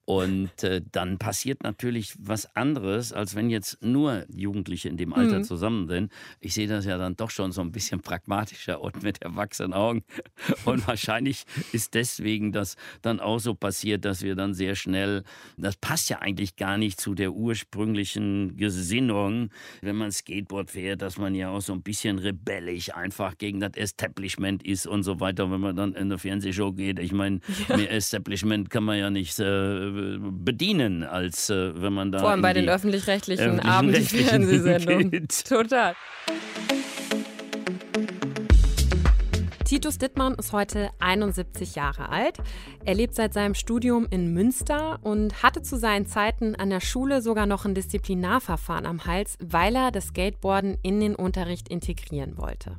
Und 0.09 0.65
äh, 0.65 0.81
dann 0.91 1.19
passiert 1.19 1.65
natürlich 1.65 2.15
was 2.19 2.57
anderes, 2.57 3.13
als 3.13 3.35
wenn 3.35 3.51
jetzt 3.51 3.83
nur 3.83 4.25
Jugendliche 4.35 4.89
in 4.89 4.97
dem 4.97 5.13
Alter 5.13 5.41
mhm. 5.41 5.45
zusammen 5.45 5.87
sind. 5.87 6.11
Ich 6.41 6.55
sehe 6.55 6.67
das 6.67 6.87
ja 6.87 6.97
dann 6.97 7.15
doch 7.15 7.29
schon 7.29 7.53
so 7.53 7.61
ein 7.61 7.73
bisschen 7.73 8.01
pragmatischer 8.01 8.81
und 8.83 9.03
mit 9.03 9.21
erwachsenen 9.21 9.75
Augen. 9.75 10.05
Und 10.65 10.89
wahrscheinlich 10.89 11.45
ist 11.73 11.93
deswegen 11.93 12.53
das 12.53 12.77
dann 13.03 13.21
auch 13.21 13.39
so 13.39 13.55
passiert, 13.55 14.07
dass 14.07 14.23
wir 14.23 14.35
dann 14.35 14.55
sehr 14.55 14.77
schnell, 14.77 15.25
das 15.59 15.77
passt 15.77 16.09
ja 16.09 16.21
eigentlich 16.21 16.57
gar 16.57 16.79
nicht 16.79 16.99
zu 16.99 17.15
der 17.15 17.35
ursprünglichen 17.35 18.57
Gesinnung, 18.57 19.51
wenn 19.83 19.97
man 19.97 20.11
Skateboard 20.11 20.71
fährt, 20.71 21.03
dass 21.03 21.19
man 21.19 21.35
ja 21.35 21.51
auch 21.51 21.61
so 21.61 21.75
ein 21.75 21.83
bisschen 21.83 22.19
rebellisch 22.19 22.95
einfach 22.95 23.37
gegen 23.37 23.61
das 23.61 23.73
Establishment 23.75 24.65
ist 24.65 24.87
und 24.87 25.03
so 25.03 25.21
weiter. 25.21 25.51
Wenn 25.51 25.61
man 25.61 25.77
dann 25.77 25.91
in 25.91 26.05
eine 26.05 26.17
Fernsehshow 26.17 26.73
geht, 26.73 26.99
ich 26.99 27.13
meine, 27.13 27.41
ja. 27.69 27.77
mehr 27.77 27.93
Establishment 27.93 28.71
kann 28.71 28.85
man 28.85 28.97
ja 28.97 29.11
nicht 29.11 29.39
äh, 29.39 29.98
bedienen, 30.21 31.03
als 31.03 31.51
äh, 31.51 31.81
wenn 31.81 31.93
man 31.93 32.13
da. 32.13 32.21
Vor 32.21 32.31
allem 32.31 32.43
bei 32.43 32.53
den 32.53 32.69
öffentlich-rechtlichen 32.69 33.61
Abendfernsehsendungen. 33.61 35.29
Total. 35.49 35.95
Titus 39.69 39.99
Dittmann 39.99 40.35
ist 40.37 40.53
heute 40.53 40.89
71 40.99 41.75
Jahre 41.75 42.09
alt. 42.09 42.39
Er 42.87 42.95
lebt 42.95 43.15
seit 43.15 43.35
seinem 43.35 43.55
Studium 43.55 44.07
in 44.09 44.33
Münster 44.33 44.99
und 45.03 45.43
hatte 45.43 45.61
zu 45.61 45.77
seinen 45.77 46.07
Zeiten 46.07 46.55
an 46.55 46.71
der 46.71 46.81
Schule 46.81 47.21
sogar 47.21 47.45
noch 47.45 47.67
ein 47.67 47.75
Disziplinarverfahren 47.75 48.87
am 48.87 49.05
Hals, 49.05 49.37
weil 49.45 49.77
er 49.77 49.91
das 49.91 50.07
Skateboarden 50.07 50.79
in 50.83 51.01
den 51.01 51.15
Unterricht 51.15 51.69
integrieren 51.69 52.39
wollte. 52.39 52.77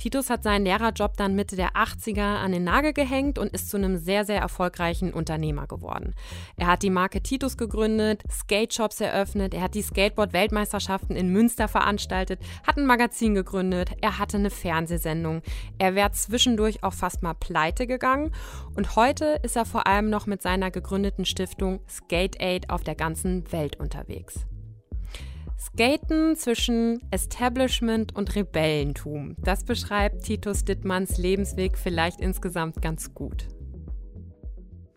Titus 0.00 0.30
hat 0.30 0.42
seinen 0.42 0.64
Lehrerjob 0.64 1.18
dann 1.18 1.34
Mitte 1.34 1.56
der 1.56 1.72
80er 1.72 2.38
an 2.38 2.52
den 2.52 2.64
Nagel 2.64 2.94
gehängt 2.94 3.38
und 3.38 3.52
ist 3.52 3.68
zu 3.68 3.76
einem 3.76 3.98
sehr, 3.98 4.24
sehr 4.24 4.40
erfolgreichen 4.40 5.12
Unternehmer 5.12 5.66
geworden. 5.66 6.14
Er 6.56 6.68
hat 6.68 6.82
die 6.82 6.88
Marke 6.88 7.22
Titus 7.22 7.58
gegründet, 7.58 8.22
Skate-Shops 8.32 9.02
eröffnet, 9.02 9.52
er 9.52 9.60
hat 9.60 9.74
die 9.74 9.82
Skateboard-Weltmeisterschaften 9.82 11.16
in 11.16 11.28
Münster 11.28 11.68
veranstaltet, 11.68 12.40
hat 12.66 12.78
ein 12.78 12.86
Magazin 12.86 13.34
gegründet, 13.34 13.90
er 14.00 14.18
hatte 14.18 14.38
eine 14.38 14.48
Fernsehsendung. 14.48 15.42
Er 15.76 15.94
wäre 15.94 16.12
zwischendurch 16.12 16.82
auch 16.82 16.94
fast 16.94 17.22
mal 17.22 17.34
pleite 17.34 17.86
gegangen 17.86 18.32
und 18.74 18.96
heute 18.96 19.38
ist 19.42 19.56
er 19.56 19.66
vor 19.66 19.86
allem 19.86 20.08
noch 20.08 20.24
mit 20.24 20.40
seiner 20.40 20.70
gegründeten 20.70 21.26
Stiftung 21.26 21.80
Skate 21.86 22.40
Aid 22.40 22.70
auf 22.70 22.84
der 22.84 22.94
ganzen 22.94 23.52
Welt 23.52 23.78
unterwegs. 23.78 24.46
Skaten 25.60 26.36
zwischen 26.36 27.02
Establishment 27.10 28.16
und 28.16 28.34
Rebellentum. 28.34 29.36
Das 29.38 29.62
beschreibt 29.62 30.24
Titus 30.24 30.64
Dittmanns 30.64 31.18
Lebensweg 31.18 31.76
vielleicht 31.76 32.18
insgesamt 32.18 32.80
ganz 32.80 33.12
gut. 33.12 33.46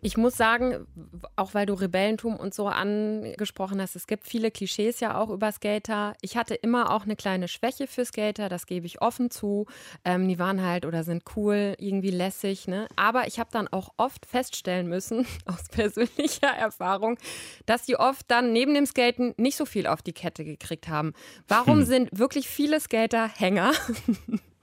Ich 0.04 0.18
muss 0.18 0.36
sagen, 0.36 0.86
auch 1.34 1.54
weil 1.54 1.64
du 1.64 1.72
Rebellentum 1.72 2.36
und 2.36 2.52
so 2.52 2.68
angesprochen 2.68 3.80
hast, 3.80 3.96
es 3.96 4.06
gibt 4.06 4.26
viele 4.26 4.50
Klischees 4.50 5.00
ja 5.00 5.18
auch 5.18 5.30
über 5.30 5.50
Skater. 5.50 6.12
Ich 6.20 6.36
hatte 6.36 6.54
immer 6.54 6.92
auch 6.92 7.04
eine 7.04 7.16
kleine 7.16 7.48
Schwäche 7.48 7.86
für 7.86 8.04
Skater, 8.04 8.50
das 8.50 8.66
gebe 8.66 8.84
ich 8.84 9.00
offen 9.00 9.30
zu. 9.30 9.64
Ähm, 10.04 10.28
die 10.28 10.38
waren 10.38 10.62
halt 10.62 10.84
oder 10.84 11.04
sind 11.04 11.22
cool, 11.36 11.74
irgendwie 11.78 12.10
lässig. 12.10 12.68
Ne? 12.68 12.86
Aber 12.96 13.26
ich 13.28 13.38
habe 13.38 13.48
dann 13.50 13.66
auch 13.66 13.94
oft 13.96 14.26
feststellen 14.26 14.88
müssen, 14.88 15.26
aus 15.46 15.70
persönlicher 15.70 16.48
Erfahrung, 16.48 17.16
dass 17.64 17.84
die 17.84 17.96
oft 17.96 18.30
dann 18.30 18.52
neben 18.52 18.74
dem 18.74 18.84
Skaten 18.84 19.32
nicht 19.38 19.56
so 19.56 19.64
viel 19.64 19.86
auf 19.86 20.02
die 20.02 20.12
Kette 20.12 20.44
gekriegt 20.44 20.86
haben. 20.86 21.14
Warum 21.48 21.78
hm. 21.78 21.86
sind 21.86 22.18
wirklich 22.18 22.46
viele 22.46 22.78
Skater 22.78 23.26
Hänger? 23.26 23.72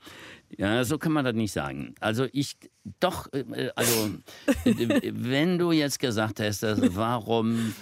Ja, 0.58 0.84
so 0.84 0.98
kann 0.98 1.12
man 1.12 1.26
das 1.26 1.34
nicht 1.34 1.52
sagen. 1.52 1.96
Also 2.00 2.28
ich 2.32 2.58
doch, 3.00 3.32
äh, 3.34 3.70
also 3.76 4.12
wenn 4.66 5.58
du 5.58 5.72
jetzt 5.72 6.00
gesagt 6.00 6.40
hast, 6.40 6.64
warum, 6.64 7.74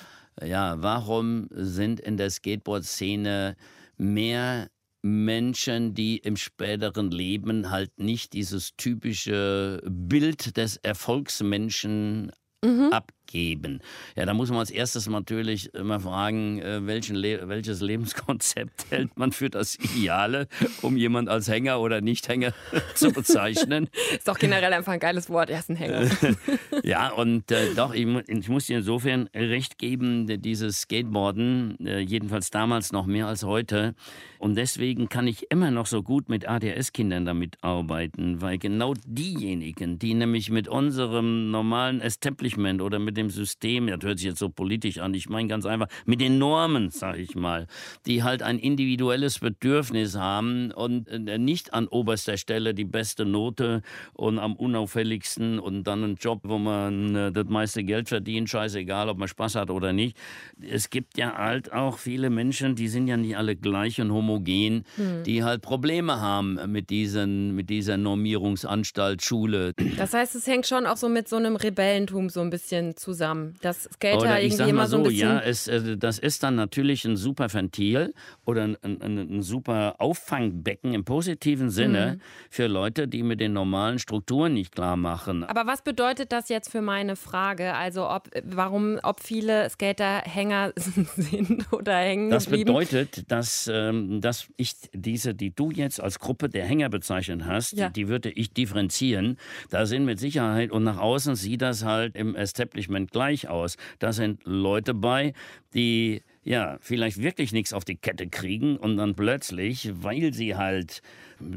ja, 0.44 0.82
warum 0.82 1.48
sind 1.52 2.00
in 2.00 2.18
der 2.18 2.30
Skateboard-Szene 2.30 3.56
mehr 3.98 4.70
Menschen, 5.02 5.94
die 5.94 6.18
im 6.18 6.36
späteren 6.36 7.10
Leben 7.12 7.70
halt 7.70 8.00
nicht 8.00 8.34
dieses 8.34 8.76
typische 8.76 9.82
Bild 9.86 10.58
des 10.58 10.78
Erfolgsmenschen 10.78 12.32
mhm. 12.64 12.90
Abgeben. 13.30 13.80
Ja, 14.16 14.26
da 14.26 14.34
muss 14.34 14.50
man 14.50 14.60
als 14.60 14.72
erstes 14.72 15.08
natürlich 15.08 15.74
immer 15.74 16.00
fragen, 16.00 16.60
äh, 16.60 16.86
welchen 16.86 17.16
Le 17.16 17.48
welches 17.48 17.82
Lebenskonzept 17.82 18.86
hält 18.90 19.18
man 19.18 19.32
für 19.32 19.50
das 19.50 19.76
Ideale, 19.76 20.48
um 20.82 20.98
jemand 20.98 21.30
als 21.30 21.48
Hänger 21.48 21.80
oder 21.80 22.02
Nicht-Hänger 22.02 22.54
zu 22.96 23.12
bezeichnen. 23.12 23.88
Ist 24.16 24.28
doch 24.28 24.38
generell 24.38 24.74
einfach 24.74 24.94
ein 24.94 25.00
geiles 25.00 25.30
Wort, 25.30 25.50
er 25.50 25.60
ist 25.60 25.70
ein 25.70 25.76
Hänger. 25.76 26.10
ja, 26.84 27.12
und 27.12 27.52
äh, 27.52 27.74
doch, 27.76 27.94
ich, 27.94 28.08
ich, 28.28 28.50
muss 28.50 28.66
dir 28.66 28.80
insofern 28.80 29.30
recht 29.36 29.78
geben, 29.78 30.42
dieses 30.42 30.82
Skateboarden, 30.82 31.86
äh, 31.86 32.00
jedenfalls 32.00 32.50
damals 32.50 32.92
noch 32.92 33.06
mehr 33.06 33.28
als 33.28 33.44
heute, 33.44 33.94
und 34.40 34.56
deswegen 34.56 35.10
kann 35.10 35.28
ich 35.28 35.52
immer 35.52 35.70
noch 35.70 35.86
so 35.86 36.02
gut 36.02 36.30
mit 36.30 36.48
ADS-Kindern 36.48 37.26
damit 37.26 37.58
arbeiten, 37.62 38.42
weil 38.42 38.58
genau 38.58 38.94
diejenigen, 39.06 40.00
die 40.00 40.14
nämlich 40.14 40.50
mit 40.50 40.70
unserem 40.70 41.52
normalen 41.52 42.00
Establishment 42.00 42.82
oder 42.82 43.00
mit 43.00 43.18
dem 43.20 43.30
System, 43.30 43.88
das 43.88 44.00
hört 44.02 44.20
sich 44.20 44.28
jetzt 44.28 44.40
so 44.40 44.50
politisch 44.50 44.98
an, 44.98 45.14
ich 45.14 45.30
meine 45.30 45.48
ganz 45.48 45.66
einfach, 45.66 45.88
mit 46.06 46.22
den 46.22 46.38
Normen, 46.38 46.90
sag 46.90 47.18
ich 47.18 47.36
mal, 47.36 47.68
die 48.06 48.24
halt 48.24 48.42
ein 48.42 48.60
individuelles 48.60 49.40
Bedürfnis 49.40 50.16
haben 50.16 50.72
und 50.72 51.08
äh, 51.08 51.38
nicht 51.38 51.74
an 51.74 51.88
oberster 51.88 52.38
Stelle 52.38 52.74
die 52.74 52.86
beste 52.86 53.26
Note 53.26 53.82
und 54.14 54.40
am 54.40 54.56
unauffälligsten 54.56 55.60
und 55.60 55.84
dann 55.84 56.04
einen 56.04 56.16
Job, 56.16 56.42
wo 56.44 56.58
man 56.58 57.16
äh, 57.16 57.32
das 57.32 57.46
meiste 57.46 57.84
Geld 57.84 58.10
verdient, 58.10 58.50
scheißegal, 58.50 59.10
ob 59.10 59.18
man 59.18 59.28
Spaß 59.28 59.56
hat 59.56 59.70
oder 59.70 59.94
nicht. 59.94 60.18
Es 60.62 60.90
gibt 60.90 61.18
ja 61.18 61.38
halt 61.38 61.72
auch 61.72 61.98
viele 61.98 62.30
Menschen, 62.30 62.76
die 62.76 62.88
sind 62.88 63.08
ja 63.08 63.18
nicht 63.18 63.38
alle 63.38 63.56
gleich 63.56 64.00
und 64.02 64.12
homogen 64.12 64.86
hm. 64.96 65.24
die 65.26 65.44
halt 65.44 65.62
Probleme 65.62 66.20
haben 66.20 66.60
mit, 66.72 66.90
diesen, 66.90 67.56
mit 67.56 67.70
dieser 67.70 67.98
Normierungsanstalt 67.98 69.22
Schule. 69.24 69.74
Das 69.98 70.14
heißt, 70.14 70.36
es 70.36 70.48
hängt 70.48 70.68
schon 70.68 70.86
auch 70.86 70.98
so 70.98 71.10
mit 71.10 71.28
so 71.28 71.36
einem 71.36 71.56
Rebellentum 71.56 72.30
so 72.30 72.42
ein 72.42 72.50
bisschen 72.50 72.96
zusammen. 73.10 73.56
Das 73.62 73.90
Skater 73.94 74.20
oder 74.20 74.42
ich 74.42 74.54
irgendwie 74.54 74.70
immer 74.70 74.88
so, 74.88 75.04
bisschen. 75.04 75.28
Ja, 75.28 75.40
es, 75.40 75.68
äh, 75.68 75.98
das 75.98 76.20
ist 76.20 76.44
dann 76.44 76.56
natürlich 76.56 77.06
ein 77.06 77.18
super 77.18 77.52
Ventil 77.52 78.14
oder 78.46 78.64
ein, 78.64 78.78
ein, 78.84 79.02
ein 79.02 79.42
super 79.42 79.96
Auffangbecken 79.98 80.94
im 80.94 81.04
positiven 81.06 81.70
Sinne 81.70 82.12
hm. 82.12 82.22
für 82.50 82.68
Leute, 82.68 83.08
die 83.08 83.24
mit 83.24 83.40
den 83.40 83.54
normalen 83.54 83.98
Strukturen 84.00 84.54
nicht 84.54 84.74
klar 84.74 84.96
machen. 84.96 85.44
Aber 85.44 85.66
was 85.66 85.82
bedeutet 85.82 86.32
das 86.32 86.50
jetzt 86.50 86.72
für 86.72 86.82
meine 86.82 87.16
Frage? 87.16 87.74
Also 87.74 88.10
ob 88.10 88.30
warum, 88.44 89.00
ob 89.02 89.22
viele 89.22 89.70
Skater 89.70 90.22
Hänger 90.24 90.74
sind 91.16 91.66
oder 91.74 91.98
hängen 91.98 92.30
Das 92.30 92.46
bedeutet, 92.46 93.32
dass 93.32 93.70
ähm, 93.72 94.22
dass 94.22 94.48
ich 94.58 94.74
diese, 94.94 95.34
die 95.34 95.56
du 95.56 95.72
jetzt 95.72 96.00
als 96.00 96.20
Gruppe 96.20 96.50
der 96.50 96.66
Hänger 96.66 96.90
bezeichnet 96.90 97.46
hast, 97.46 97.74
ja. 97.74 97.90
die 97.90 98.08
würde 98.08 98.30
ich 98.30 98.54
differenzieren. 98.54 99.38
Da 99.70 99.86
sind 99.86 100.06
mit 100.06 100.20
Sicherheit 100.20 100.72
und 100.72 100.84
nach 100.84 100.98
außen 100.98 101.36
sieht 101.36 101.62
das 101.62 101.84
halt 101.84 102.16
im 102.16 102.36
Establishment 102.36 102.99
gleich 103.08 103.48
aus. 103.48 103.78
Da 104.00 104.14
sind 104.14 104.42
Leute 104.46 104.94
bei, 104.94 105.34
die 105.74 106.22
ja, 106.44 106.78
vielleicht 106.82 107.22
wirklich 107.22 107.52
nichts 107.52 107.74
auf 107.74 107.86
die 107.86 107.98
Kette 107.98 108.28
kriegen 108.28 108.78
und 108.78 108.98
dann 108.98 109.14
plötzlich, 109.14 109.92
weil 110.02 110.34
sie 110.34 110.56
halt 110.56 111.02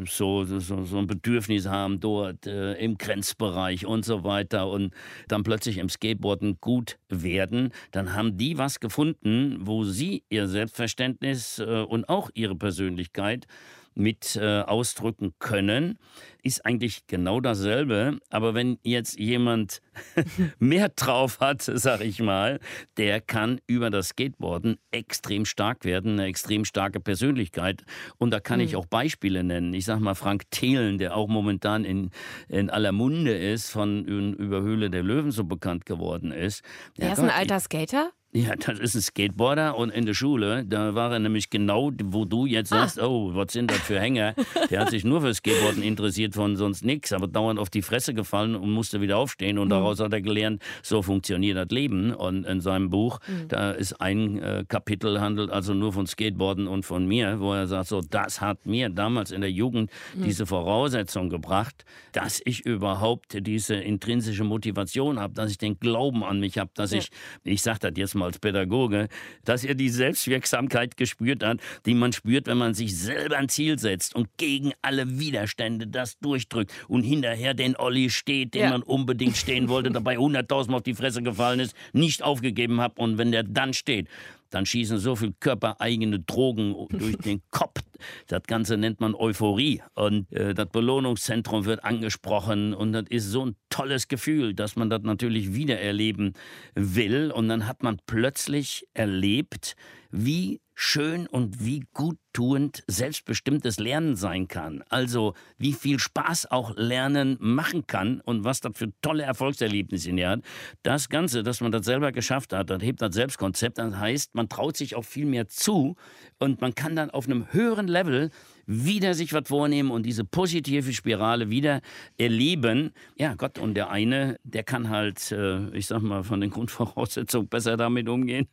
so, 0.05 0.45
so, 0.45 0.85
so 0.85 0.99
ein 0.99 1.07
Bedürfnis 1.07 1.67
haben 1.67 2.01
dort 2.01 2.47
äh, 2.47 2.75
im 2.75 2.99
Grenzbereich 2.99 3.87
und 3.87 4.05
so 4.05 4.23
weiter 4.23 4.69
und 4.69 4.93
dann 5.29 5.45
plötzlich 5.45 5.79
im 5.79 5.89
Skateboarden 5.89 6.59
gut 6.61 6.99
werden, 7.09 7.71
dann 7.91 8.13
haben 8.13 8.37
die 8.37 8.59
was 8.59 8.81
gefunden, 8.81 9.59
wo 9.61 9.85
sie 9.85 10.25
ihr 10.29 10.47
Selbstverständnis 10.47 11.59
äh, 11.59 11.83
und 11.83 12.09
auch 12.09 12.31
ihre 12.35 12.57
Persönlichkeit 12.57 13.47
mit 13.95 14.37
äh, 14.37 14.61
ausdrücken 14.61 15.35
können, 15.39 15.99
ist 16.43 16.65
eigentlich 16.67 17.07
genau 17.07 17.41
dasselbe. 17.41 18.19
Aber 18.31 18.55
wenn 18.55 18.79
jetzt 18.83 19.19
jemand 19.19 19.81
mehr 20.59 20.89
drauf 20.89 21.41
hat, 21.41 21.63
sag 21.63 22.01
ich 22.01 22.21
mal, 22.21 22.59
der 22.97 23.21
kann 23.21 23.61
über 23.67 23.91
das 23.91 24.09
Skateboarden 24.09 24.79
extrem 24.91 25.45
stark 25.45 25.85
werden, 25.85 26.13
eine 26.13 26.25
extrem 26.25 26.65
starke 26.65 27.01
Persönlichkeit. 27.01 27.85
Und 28.19 28.33
da 28.33 28.41
kann 28.41 28.59
mhm. 28.59 28.67
ich 28.67 28.77
auch 28.77 28.87
Beispiele 28.87 29.45
nennen. 29.45 29.73
Ich 29.75 29.85
sag 29.85 30.01
mal 30.01 30.15
Frank 30.15 30.51
Thelen, 30.51 30.99
der 30.99 31.17
auch 31.17 31.29
momentan 31.29 31.85
in, 31.85 32.11
in 32.49 32.71
aller 32.71 32.93
Munde 32.93 33.37
ist, 33.37 33.71
von 33.71 34.05
über 34.05 34.63
Höhle 34.63 34.91
der 34.91 35.03
Löwen 35.03 35.31
so 35.31 35.45
bekannt 35.45 35.87
geworden 35.87 36.33
ist. 36.33 36.63
Der, 36.97 37.07
der 37.07 37.13
ist 37.13 37.21
Gott, 37.21 37.31
ein 37.31 37.37
alter 37.37 37.61
Skater? 37.61 38.13
Ja, 38.35 38.57
das 38.57 38.79
ist 38.79 38.95
ein 38.95 39.03
Skateboarder 39.03 39.77
und 39.77 39.91
in 39.91 40.07
der 40.07 40.15
Schule, 40.15 40.65
da 40.65 40.95
war 40.95 41.13
er 41.13 41.19
nämlich 41.19 41.51
genau, 41.51 41.93
wo 42.03 42.25
du 42.25 42.47
jetzt 42.47 42.73
ah. 42.73 42.79
sagst, 42.79 42.99
oh, 42.99 43.35
was 43.35 43.53
sind 43.53 43.71
das 43.71 43.81
für 43.81 44.01
Hänger? 44.01 44.35
Der 44.71 44.81
hat 44.81 44.89
sich 44.89 45.05
nur 45.05 45.21
für 45.21 45.35
Skateboarden 45.35 45.83
interessiert 45.83 46.35
von 46.35 46.57
sonst 46.57 46.83
nichts, 46.83 47.13
aber 47.13 47.29
dauernd 47.29 47.61
auf 47.61 47.69
die 47.69 47.83
Fresse 47.83 48.15
gefallen 48.15 48.57
und 48.57 48.71
musste 48.71 49.03
wieder 49.03 49.19
aufstehen 49.19 49.59
und 49.59 49.67
mhm. 49.67 49.73
daraus 49.73 50.01
hat 50.01 50.15
er 50.15 50.23
gelernt, 50.23 50.63
so 50.83 51.03
funktioniert 51.03 51.59
das 51.59 51.69
Leben. 51.69 52.15
Und 52.15 52.47
in 52.47 52.63
seinem 52.63 52.89
Buch, 52.89 53.19
mhm. 53.29 53.49
da 53.49 53.73
ist 53.73 54.01
ein 54.01 54.39
äh, 54.39 54.65
Kapitel 54.67 55.21
handelt 55.21 55.51
also 55.51 55.75
nur 55.75 55.93
von 55.93 56.07
Skateboarden 56.07 56.69
und 56.69 56.87
von 56.87 57.07
mir, 57.07 57.39
wo 57.39 57.53
er 57.53 57.67
sagt, 57.67 57.89
so, 57.89 58.01
das 58.01 58.41
hat 58.41 58.65
mir 58.65 58.89
damals 58.89 59.31
in 59.31 59.43
der 59.43 59.51
Jugend 59.51 59.91
mhm. 60.15 60.23
diese 60.23 60.47
Voraussetzung 60.47 61.29
gebracht, 61.29 61.85
dass 62.13 62.41
ich 62.47 62.65
überhaupt 62.65 63.47
diese 63.47 63.75
intrinsische 63.75 64.45
Motivation 64.45 65.21
habe, 65.21 65.35
dass 65.35 65.51
ich 65.51 65.59
den 65.59 65.79
Glauben 65.79 66.25
an 66.25 66.41
mich 66.41 66.57
habe, 66.57 66.71
dass 66.73 66.93
ja. 66.93 66.99
ich, 66.99 67.11
ich 67.45 67.61
sag 67.61 67.79
das 67.81 67.93
jetzt 67.97 68.15
mal 68.15 68.22
als 68.23 68.39
Pädagoge, 68.39 69.09
dass 69.45 69.65
er 69.65 69.75
die 69.75 69.89
Selbstwirksamkeit 69.89 70.97
gespürt 70.97 71.45
hat, 71.45 71.61
die 71.87 71.95
man 71.95 72.13
spürt, 72.13 72.47
wenn 72.47 72.59
man 72.59 72.75
sich 72.75 72.99
selber 72.99 73.37
ein 73.37 73.49
Ziel 73.49 73.79
setzt 73.79 74.15
und 74.15 74.29
gegen 74.37 74.73
alle 74.83 75.19
Widerstände 75.19 75.87
das 75.87 76.19
durchdrückt 76.19 76.73
und 76.89 77.03
hinterher 77.03 77.55
den 77.55 77.77
Olli 77.77 78.11
steht, 78.11 78.55
den 78.55 78.63
ja. 78.63 78.71
man 78.71 78.83
unbedingt 78.83 79.37
stehen 79.37 79.69
wollte, 79.69 79.91
dabei 79.91 80.17
100.000 80.17 80.75
auf 80.75 80.83
die 80.83 80.95
Fresse 80.95 81.23
gefallen 81.23 81.61
ist, 81.61 81.75
nicht 81.93 82.23
aufgegeben 82.23 82.81
hat 82.81 82.99
und 82.99 83.19
wenn 83.19 83.33
der 83.33 83.43
dann 83.43 83.75
steht, 83.75 84.09
dann 84.55 84.67
schießen 84.67 84.99
so 84.99 85.17
viel 85.17 85.35
körpereigene 85.41 86.21
Drogen 86.21 86.75
durch 86.91 87.17
den 87.19 87.43
Kopf. 87.51 87.81
Das 88.27 88.43
Ganze 88.45 88.77
nennt 88.77 89.01
man 89.01 89.15
Euphorie. 89.15 89.83
Und 89.95 90.31
äh, 90.33 90.55
das 90.55 90.69
Belohnungszentrum 90.69 91.65
wird 91.65 91.85
angesprochen. 91.85 92.75
Und 92.75 92.93
das 92.93 93.05
ist 93.09 93.31
so 93.31 93.47
ein 93.47 93.57
tolles 93.71 94.09
Gefühl, 94.09 94.55
dass 94.55 94.77
man 94.77 94.91
das 94.91 95.03
natürlich 95.03 95.55
wiedererleben 95.55 96.35
will. 96.75 97.31
Und 97.31 97.49
dann 97.49 97.67
hat 97.67 97.83
man 97.83 97.99
plötzlich 98.07 98.87
erlebt, 98.95 99.77
wie 100.11 100.61
schön 100.75 101.27
und 101.27 101.65
wie 101.65 101.85
guttuend 101.93 102.83
selbstbestimmtes 102.87 103.79
Lernen 103.79 104.17
sein 104.17 104.49
kann. 104.49 104.83
Also 104.89 105.35
wie 105.59 105.73
viel 105.73 105.99
Spaß 105.99 106.51
auch 106.51 106.75
Lernen 106.77 107.37
machen 107.41 107.87
kann 107.87 108.21
und 108.21 108.45
was 108.45 108.61
das 108.61 108.73
für 108.77 108.93
tolle 109.03 109.23
Erfolgserlebnisse 109.23 110.11
in 110.11 110.27
hat. 110.27 110.41
Das 110.83 111.09
Ganze, 111.09 111.43
dass 111.43 111.61
man 111.61 111.73
das 111.73 111.85
selber 111.85 112.13
geschafft 112.13 112.53
hat, 112.53 112.71
das 112.71 112.83
hebt 112.83 113.03
das 113.03 113.15
Selbstkonzept. 113.15 113.79
Das 113.79 113.97
heißt, 113.97 114.35
man 114.35 114.49
traut 114.49 114.77
sich 114.77 114.95
auch 114.95 115.05
viel 115.05 115.27
mehr 115.27 115.49
zu 115.49 115.97
und 116.39 116.61
man 116.61 116.75
kann 116.75 116.97
dann 116.97 117.11
auf 117.11 117.27
einem 117.27 117.53
höheren 117.53 117.89
Level 117.89 118.31
wieder 118.67 119.15
sich 119.15 119.33
was 119.33 119.49
vornehmen 119.49 119.91
und 119.91 120.05
diese 120.05 120.25
positive 120.25 120.93
Spirale 120.93 121.51
wieder 121.51 121.81
erleben. 122.19 122.93
Ja, 123.17 123.35
Gott, 123.35 123.59
und 123.59 123.75
der 123.75 123.91
eine, 123.91 124.37
der 124.45 124.63
kann 124.63 124.89
halt, 124.89 125.33
äh, 125.33 125.69
ich 125.71 125.87
sag 125.87 126.03
mal, 126.03 126.23
von 126.23 126.41
den 126.41 126.51
Grundvoraussetzungen 126.51 127.49
besser 127.49 127.77
damit 127.77 128.09
umgehen, 128.09 128.49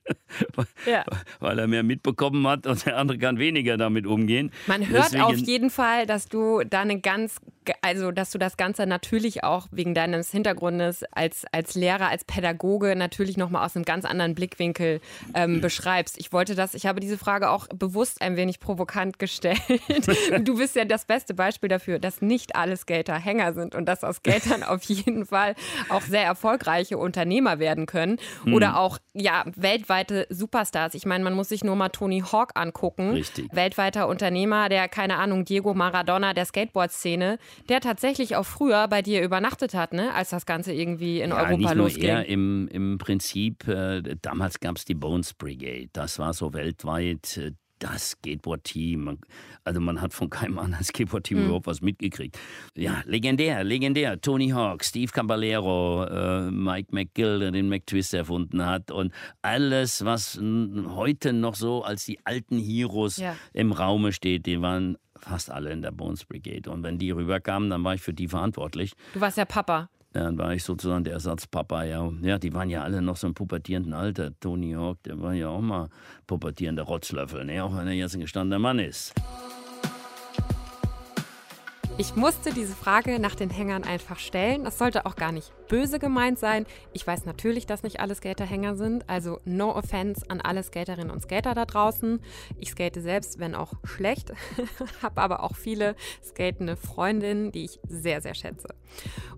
ja. 0.86 1.04
weil 1.40 1.60
er 1.60 1.68
mehr 1.68 1.84
mitbekommen 1.84 2.46
hat 2.48 2.68
und 2.68 2.86
der 2.86 2.98
andere 2.98 3.18
kann 3.18 3.40
weniger 3.40 3.78
damit 3.78 4.06
umgehen. 4.06 4.52
Man 4.68 4.88
hört 4.88 5.06
Deswegen, 5.06 5.24
auf 5.24 5.38
jeden 5.38 5.70
Fall, 5.70 6.06
dass 6.06 6.28
du 6.28 6.64
da 6.64 6.82
eine 6.82 7.00
ganz, 7.00 7.40
also 7.82 8.12
dass 8.12 8.32
du 8.32 8.38
das 8.38 8.58
Ganze 8.58 8.86
natürlich 8.86 9.44
auch 9.44 9.68
wegen 9.72 9.94
deines 9.94 10.32
Hintergrundes 10.32 11.04
als, 11.12 11.46
als 11.52 11.76
Lehrer, 11.76 12.10
als 12.10 12.26
Pädagoge 12.26 12.96
natürlich 12.96 13.38
nochmal 13.38 13.66
aus 13.66 13.76
einem 13.76 13.86
ganz 13.86 14.06
anderen 14.06 14.36
Blickwinkel 14.36 15.02
ähm, 15.34 15.62
beschreibst. 15.62 16.18
Ich 16.20 16.34
wollte 16.34 16.56
das, 16.56 16.74
ich 16.74 16.86
habe 16.86 17.00
diese 17.00 17.18
Frage 17.18 17.50
auch 17.50 17.68
bewusst 17.68 18.22
ein 18.22 18.36
wenig 18.36 18.60
provokant 18.60 19.20
gestellt. 19.20 19.60
du 20.42 20.58
bist 20.58 20.76
ja 20.76 20.86
das 20.86 21.06
beste 21.06 21.34
Beispiel 21.34 21.70
dafür, 21.70 22.00
dass 22.00 22.22
nicht 22.22 22.56
alle 22.56 22.78
Skater 22.78 23.16
Hänger 23.16 23.54
sind 23.54 23.76
und 23.76 23.86
dass 23.86 24.04
aus 24.04 24.18
Skatern 24.18 24.64
auf 24.64 24.84
jeden 24.84 25.26
Fall 25.26 25.56
auch 25.90 26.02
sehr 26.02 26.24
erfolgreiche 26.24 26.98
Unternehmer 26.98 27.60
werden 27.60 27.86
können 27.86 28.18
hm. 28.44 28.54
oder 28.54 28.80
auch 28.80 29.00
ja 29.14 29.44
weltweite 29.56 30.28
Superstars. 30.30 30.94
Ich 30.94 31.06
meine, 31.06 31.24
man 31.24 31.34
muss 31.34 31.50
sich 31.50 31.64
nur 31.64 31.76
mal 31.76 31.90
Tony 31.90 32.22
Hawk 32.32 32.52
angucken. 32.56 33.12
Richtig. 33.12 33.50
Weltweiter 33.54 34.08
Unternehmer, 34.08 34.70
der 34.70 34.88
keine 34.88 35.18
Ahnung 35.18 35.46
Diego 35.46 35.74
Maradona 35.74 36.34
der 36.34 36.46
Skateboard-Szene, 36.46 37.38
der 37.68 37.82
tatsächlich 37.82 38.36
auch 38.36 38.46
früher 38.46 38.88
bei 38.88 39.02
dir 39.02 39.22
übernachtet 39.22 39.74
hat, 39.74 39.94
ne, 39.94 40.14
als 40.14 40.30
das 40.30 40.46
Ganze 40.46 40.74
irgendwie 40.74 41.22
in 41.22 41.32
ja, 41.32 41.38
Europa 41.38 41.58
nicht 41.58 41.74
losging. 41.76 42.04
Nur 42.04 42.12
er 42.12 42.26
im, 42.26 42.68
im 42.70 42.98
Prinzip, 42.98 43.68
äh, 43.68 44.02
damals 44.22 44.60
gab 44.60 44.78
es 44.78 44.86
die 44.86 44.96
Bones 44.96 45.34
Brigade. 45.34 45.90
Das 45.94 46.20
war 46.20 46.34
so 46.34 46.54
weltweit 46.54 47.38
äh, 47.38 47.52
das 47.80 48.12
Skateboard-Team. 48.12 49.18
Also 49.64 49.80
man 49.80 50.02
hat 50.02 50.14
von 50.14 50.30
keinem 50.30 50.60
anderen 50.60 50.84
Skateboard-Team 50.86 51.40
mhm. 51.40 51.46
überhaupt 51.46 51.68
was 51.68 51.82
mitgekriegt. 51.82 52.38
Ja, 52.76 53.02
legendär, 53.06 53.64
legendär. 53.64 54.22
Tony 54.22 54.50
Hawk, 54.50 54.84
Steve 54.84 55.12
Caballero, 55.12 56.06
äh, 56.06 56.52
Mike 56.52 56.90
McGill, 56.92 57.40
der 57.40 57.52
den 57.52 57.70
McTwist 57.70 58.14
erfunden 58.14 58.66
hat 58.66 58.92
und 58.92 59.14
alles, 59.42 60.06
was 60.06 60.40
heute 60.40 61.34
noch 61.34 61.56
so 61.56 61.84
als 61.84 62.06
die 62.06 62.20
alten 62.26 62.60
Heroes 62.60 63.18
ja. 63.18 63.36
im 63.54 63.72
Raume 63.72 64.12
steht, 64.12 64.46
die 64.46 64.62
waren 64.62 64.98
fast 65.18 65.52
alle 65.52 65.72
in 65.72 65.82
der 65.82 65.92
Bones 65.92 66.26
Brigade. 66.26 66.70
Und 66.70 66.84
wenn 66.84 66.98
die 66.98 67.12
rüberkamen, 67.12 67.70
dann 67.70 67.84
war 67.84 67.94
ich 67.94 68.02
für 68.02 68.14
die 68.14 68.28
verantwortlich. 68.28 68.94
Du 69.14 69.22
warst 69.22 69.38
ja 69.38 69.46
Papa. 69.46 69.90
Dann 70.12 70.38
war 70.38 70.54
ich 70.54 70.64
sozusagen 70.64 71.04
der 71.04 71.14
Ersatzpapa. 71.14 71.84
Ja. 71.84 72.12
ja, 72.22 72.40
die 72.40 72.54
waren 72.54 72.70
ja 72.70 72.84
alle 72.84 73.02
noch 73.02 73.18
so 73.18 73.28
im 73.28 73.34
pubertierenden 73.34 73.94
Alter. 73.94 74.32
Tony 74.40 74.74
Hawk, 74.74 75.04
der 75.04 75.22
war 75.22 75.34
ja 75.34 75.50
auch 75.50 75.62
mal 75.62 75.90
pubertierender 76.26 76.84
Rotzlöffel, 76.84 77.46
ne? 77.46 77.64
auch 77.64 77.76
wenn 77.76 77.88
er 77.88 77.94
jetzt 77.94 78.16
ein 78.16 78.22
gestandener 78.22 78.60
Mann 78.60 78.80
ist. 78.80 79.14
Ich 82.00 82.16
musste 82.16 82.54
diese 82.54 82.76
Frage 82.76 83.20
nach 83.20 83.36
den 83.36 83.50
Hängern 83.50 83.84
einfach 83.84 84.20
stellen. 84.20 84.64
Das 84.64 84.78
sollte 84.78 85.06
auch 85.06 85.18
gar 85.18 85.34
nicht 85.34 85.52
böse 85.68 86.00
gemeint 86.00 86.40
sein. 86.40 86.66
Ich 86.94 87.06
weiß 87.06 87.26
natürlich, 87.26 87.66
dass 87.66 87.84
nicht 87.84 88.00
alle 88.00 88.16
Skater 88.16 88.46
Hänger 88.46 88.78
sind. 88.78 89.10
Also 89.10 89.42
no 89.44 89.76
offense 89.76 90.24
an 90.30 90.40
alle 90.40 90.64
Skaterinnen 90.64 91.12
und 91.12 91.22
Skater 91.22 91.54
da 91.54 91.66
draußen. 91.66 92.22
Ich 92.58 92.70
skate 92.70 92.96
selbst, 93.02 93.40
wenn 93.40 93.54
auch 93.54 93.74
schlecht. 93.84 94.32
Habe 95.02 95.20
aber 95.20 95.44
auch 95.44 95.58
viele 95.58 95.94
skatende 96.24 96.78
Freundinnen, 96.78 97.52
die 97.52 97.66
ich 97.66 97.82
sehr, 97.90 98.22
sehr 98.22 98.34
schätze. 98.34 98.70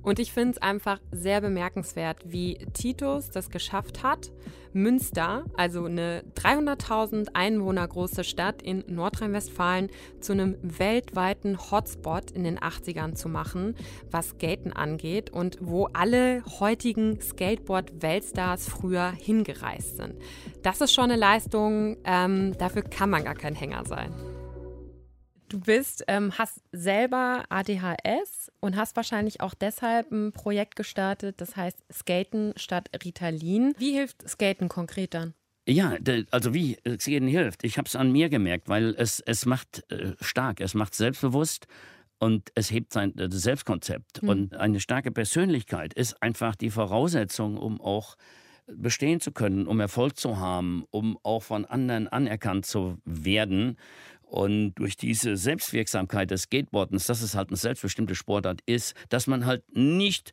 Und 0.04 0.20
ich 0.20 0.32
finde 0.32 0.52
es 0.52 0.62
einfach 0.62 1.00
sehr 1.12 1.42
bemerkenswert, 1.42 2.20
wie 2.26 2.60
Titus 2.74 3.32
das 3.32 3.50
geschafft 3.50 4.04
hat, 4.04 4.32
Münster, 4.74 5.46
also 5.56 5.86
eine 5.86 6.24
300.000 6.36 7.30
Einwohner 7.34 7.88
große 7.88 8.24
Stadt 8.24 8.62
in 8.62 8.84
Nordrhein-Westfalen, 8.88 9.90
zu 10.20 10.34
einem 10.34 10.58
weltweiten 10.62 11.58
Hotspot 11.72 12.32
in 12.32 12.44
den 12.44 12.60
80ern 12.60 13.16
zu 13.16 13.30
machen, 13.30 13.76
was 14.10 14.30
Skaten 14.30 14.74
angeht 14.74 15.30
und 15.30 15.58
wo 15.62 15.88
alle 15.94 16.44
heutigen 16.60 17.20
Skateboard-Weltstars 17.20 18.70
früher 18.70 19.12
hingereist 19.12 19.98
sind. 19.98 20.16
Das 20.64 20.82
ist 20.82 20.94
schon 20.94 21.06
eine 21.06 21.18
Leistung, 21.18 21.98
ähm, 22.04 22.58
dafür 22.58 22.84
kann 22.84 23.10
man 23.10 23.24
gar 23.24 23.36
kein 23.36 23.56
Hänger 23.56 23.86
sein. 23.86 24.31
Du 25.52 25.60
bist, 25.60 26.06
ähm, 26.08 26.32
hast 26.38 26.62
selber 26.72 27.44
ADHS 27.50 28.50
und 28.62 28.78
hast 28.78 28.96
wahrscheinlich 28.96 29.42
auch 29.42 29.54
deshalb 29.54 30.10
ein 30.10 30.32
Projekt 30.32 30.78
gestartet, 30.78 31.42
das 31.42 31.58
heißt 31.58 31.84
Skaten 31.92 32.54
statt 32.56 32.90
Ritalin. 33.04 33.74
Wie 33.78 33.92
hilft 33.92 34.26
Skaten 34.30 34.70
konkret 34.70 35.14
dann? 35.14 35.34
Ja, 35.68 35.98
also 36.32 36.54
wie 36.54 36.78
Skaten 36.98 37.28
hilft. 37.28 37.66
Ich 37.66 37.78
habe 37.78 37.86
es 37.86 37.98
an 37.98 38.14
mir 38.14 38.30
gemerkt, 38.30 38.70
weil 38.70 38.96
es, 38.98 39.20
es 39.20 39.46
macht 39.46 39.84
äh, 39.92 40.14
stark, 40.22 40.62
es 40.62 40.74
macht 40.74 40.96
selbstbewusst 40.96 41.68
und 42.18 42.50
es 42.56 42.72
hebt 42.72 42.94
sein 42.94 43.18
äh, 43.18 43.28
Selbstkonzept. 43.30 44.24
Mhm. 44.24 44.30
Und 44.30 44.56
eine 44.56 44.80
starke 44.80 45.12
Persönlichkeit 45.12 45.94
ist 45.94 46.24
einfach 46.24 46.56
die 46.56 46.70
Voraussetzung, 46.70 47.58
um 47.58 47.82
auch 47.82 48.16
bestehen 48.68 49.20
zu 49.20 49.34
können, 49.34 49.68
um 49.68 49.82
Erfolg 49.82 50.18
zu 50.18 50.38
haben, 50.38 50.86
um 50.92 51.18
auch 51.24 51.44
von 51.44 51.66
anderen 51.66 52.08
anerkannt 52.08 52.66
zu 52.66 53.00
werden. 53.04 53.78
Und 54.32 54.76
durch 54.76 54.96
diese 54.96 55.36
Selbstwirksamkeit 55.36 56.32
des 56.32 56.44
Skateboardens, 56.44 57.06
dass 57.06 57.22
es 57.22 57.36
halt 57.36 57.50
eine 57.50 57.58
selbstbestimmte 57.58 58.16
Sportart 58.16 58.62
ist, 58.66 58.96
dass 59.10 59.28
man 59.28 59.46
halt 59.46 59.64
nicht 59.76 60.32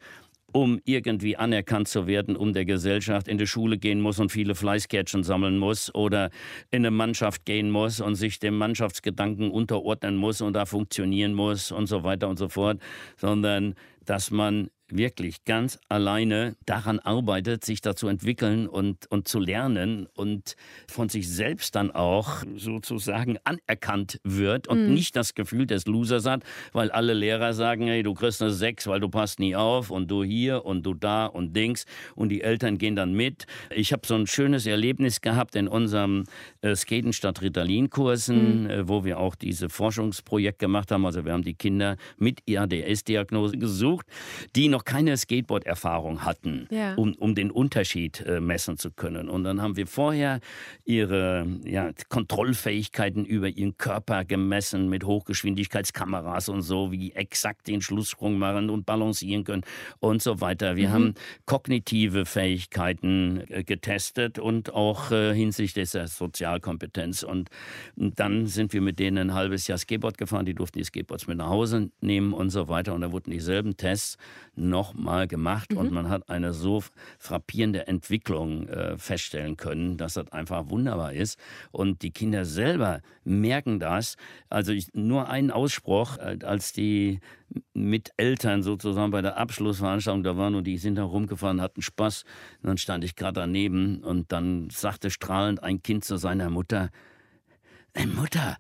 um 0.52 0.80
irgendwie 0.84 1.36
anerkannt 1.36 1.88
zu 1.88 2.06
werden, 2.06 2.36
um 2.36 2.52
der 2.52 2.64
Gesellschaft 2.64 3.28
in 3.28 3.38
die 3.38 3.46
Schule 3.46 3.76
gehen 3.76 4.00
muss 4.00 4.18
und 4.18 4.32
viele 4.32 4.54
Fleißkärtchen 4.54 5.22
sammeln 5.22 5.58
muss 5.58 5.94
oder 5.94 6.30
in 6.70 6.86
eine 6.86 6.90
Mannschaft 6.90 7.44
gehen 7.44 7.70
muss 7.70 8.00
und 8.00 8.14
sich 8.14 8.38
dem 8.38 8.56
Mannschaftsgedanken 8.56 9.50
unterordnen 9.50 10.16
muss 10.16 10.40
und 10.40 10.54
da 10.54 10.64
funktionieren 10.64 11.34
muss 11.34 11.70
und 11.70 11.86
so 11.86 12.02
weiter 12.02 12.28
und 12.28 12.38
so 12.38 12.48
fort, 12.48 12.80
sondern 13.16 13.74
dass 14.08 14.30
man 14.30 14.70
wirklich 14.90 15.44
ganz 15.44 15.78
alleine 15.88 16.56
daran 16.64 16.98
arbeitet, 16.98 17.64
sich 17.64 17.80
da 17.80 17.94
zu 17.94 18.08
entwickeln 18.08 18.66
und, 18.66 19.10
und 19.10 19.28
zu 19.28 19.38
lernen 19.38 20.06
und 20.14 20.56
von 20.88 21.08
sich 21.08 21.28
selbst 21.28 21.74
dann 21.74 21.90
auch 21.90 22.42
sozusagen 22.56 23.38
anerkannt 23.44 24.20
wird 24.24 24.68
und 24.68 24.88
mhm. 24.88 24.94
nicht 24.94 25.14
das 25.16 25.34
Gefühl 25.34 25.66
des 25.66 25.86
Losers 25.86 26.26
hat, 26.26 26.42
weil 26.72 26.90
alle 26.90 27.12
Lehrer 27.12 27.52
sagen, 27.52 27.86
hey, 27.86 28.02
du 28.02 28.14
kriegst 28.14 28.42
eine 28.42 28.50
Sechs, 28.50 28.86
weil 28.86 29.00
du 29.00 29.08
passt 29.08 29.40
nie 29.40 29.54
auf 29.54 29.90
und 29.90 30.10
du 30.10 30.24
hier 30.24 30.64
und 30.64 30.84
du 30.84 30.94
da 30.94 31.26
und 31.26 31.54
Dings 31.54 31.84
und 32.14 32.30
die 32.30 32.40
Eltern 32.40 32.78
gehen 32.78 32.96
dann 32.96 33.12
mit. 33.12 33.46
Ich 33.74 33.92
habe 33.92 34.06
so 34.06 34.14
ein 34.14 34.26
schönes 34.26 34.66
Erlebnis 34.66 35.20
gehabt 35.20 35.54
in 35.54 35.68
unserem 35.68 36.24
äh, 36.62 36.74
Skaten 36.74 37.12
statt 37.12 37.42
Ritalin-Kursen, 37.42 38.64
mhm. 38.64 38.70
äh, 38.70 38.88
wo 38.88 39.04
wir 39.04 39.18
auch 39.18 39.34
diese 39.34 39.68
Forschungsprojekt 39.68 40.58
gemacht 40.58 40.90
haben. 40.90 41.04
Also 41.04 41.24
wir 41.24 41.32
haben 41.32 41.42
die 41.42 41.54
Kinder 41.54 41.96
mit 42.16 42.40
IADS-Diagnose 42.46 43.58
gesucht, 43.58 43.97
die 44.56 44.68
noch 44.68 44.78
noch 44.78 44.84
keine 44.84 45.16
Skateboard-Erfahrung 45.16 46.24
hatten, 46.24 46.68
ja. 46.70 46.94
um, 46.94 47.12
um 47.14 47.34
den 47.34 47.50
Unterschied 47.50 48.20
äh, 48.20 48.38
messen 48.38 48.78
zu 48.78 48.92
können. 48.92 49.28
Und 49.28 49.42
dann 49.42 49.60
haben 49.60 49.76
wir 49.76 49.88
vorher 49.88 50.38
ihre 50.84 51.48
ja, 51.64 51.90
Kontrollfähigkeiten 52.08 53.24
über 53.24 53.48
ihren 53.48 53.76
Körper 53.76 54.24
gemessen 54.24 54.88
mit 54.88 55.02
Hochgeschwindigkeitskameras 55.02 56.48
und 56.48 56.62
so, 56.62 56.92
wie 56.92 57.10
exakt 57.10 57.66
den 57.66 57.82
Schlusssprung 57.82 58.38
machen 58.38 58.70
und 58.70 58.86
balancieren 58.86 59.42
können 59.42 59.62
und 59.98 60.22
so 60.22 60.40
weiter. 60.40 60.76
Wir 60.76 60.90
mhm. 60.90 60.92
haben 60.92 61.14
kognitive 61.44 62.24
Fähigkeiten 62.24 63.42
äh, 63.48 63.64
getestet 63.64 64.38
und 64.38 64.72
auch 64.72 65.10
äh, 65.10 65.34
hinsichtlich 65.34 65.90
der 65.90 66.06
Sozialkompetenz. 66.06 67.24
Und 67.24 67.50
dann 67.96 68.46
sind 68.46 68.72
wir 68.72 68.80
mit 68.80 69.00
denen 69.00 69.30
ein 69.30 69.34
halbes 69.34 69.66
Jahr 69.66 69.78
Skateboard 69.78 70.18
gefahren. 70.18 70.46
Die 70.46 70.54
durften 70.54 70.78
die 70.78 70.84
Skateboards 70.84 71.26
mit 71.26 71.38
nach 71.38 71.48
Hause 71.48 71.90
nehmen 72.00 72.32
und 72.32 72.50
so 72.50 72.68
weiter. 72.68 72.94
Und 72.94 73.00
da 73.00 73.10
wurden 73.10 73.32
dieselben 73.32 73.76
Tests 73.76 73.87
nochmal 74.54 75.26
gemacht 75.26 75.72
mhm. 75.72 75.78
und 75.78 75.92
man 75.92 76.08
hat 76.08 76.28
eine 76.28 76.52
so 76.52 76.82
frappierende 77.18 77.86
Entwicklung 77.86 78.68
äh, 78.68 78.98
feststellen 78.98 79.56
können, 79.56 79.96
dass 79.96 80.14
das 80.14 80.30
einfach 80.32 80.68
wunderbar 80.68 81.12
ist. 81.12 81.38
Und 81.70 82.02
die 82.02 82.10
Kinder 82.10 82.44
selber 82.44 83.00
merken 83.24 83.78
das. 83.78 84.16
Also 84.48 84.72
ich, 84.72 84.92
nur 84.94 85.28
einen 85.28 85.50
Ausspruch, 85.50 86.18
äh, 86.18 86.38
als 86.44 86.72
die 86.72 87.20
mit 87.72 88.12
Eltern 88.16 88.62
sozusagen 88.62 89.10
bei 89.10 89.22
der 89.22 89.38
Abschlussveranstaltung 89.38 90.22
da 90.22 90.36
waren 90.36 90.54
und 90.54 90.64
die 90.64 90.76
sind 90.76 90.96
da 90.96 91.04
rumgefahren, 91.04 91.60
hatten 91.60 91.82
Spaß. 91.82 92.24
Und 92.62 92.68
dann 92.68 92.78
stand 92.78 93.04
ich 93.04 93.16
gerade 93.16 93.40
daneben 93.40 94.02
und 94.02 94.32
dann 94.32 94.68
sagte 94.70 95.10
strahlend 95.10 95.62
ein 95.62 95.82
Kind 95.82 96.04
zu 96.04 96.16
seiner 96.16 96.50
Mutter, 96.50 96.90
äh, 97.94 98.06
Mutter, 98.06 98.58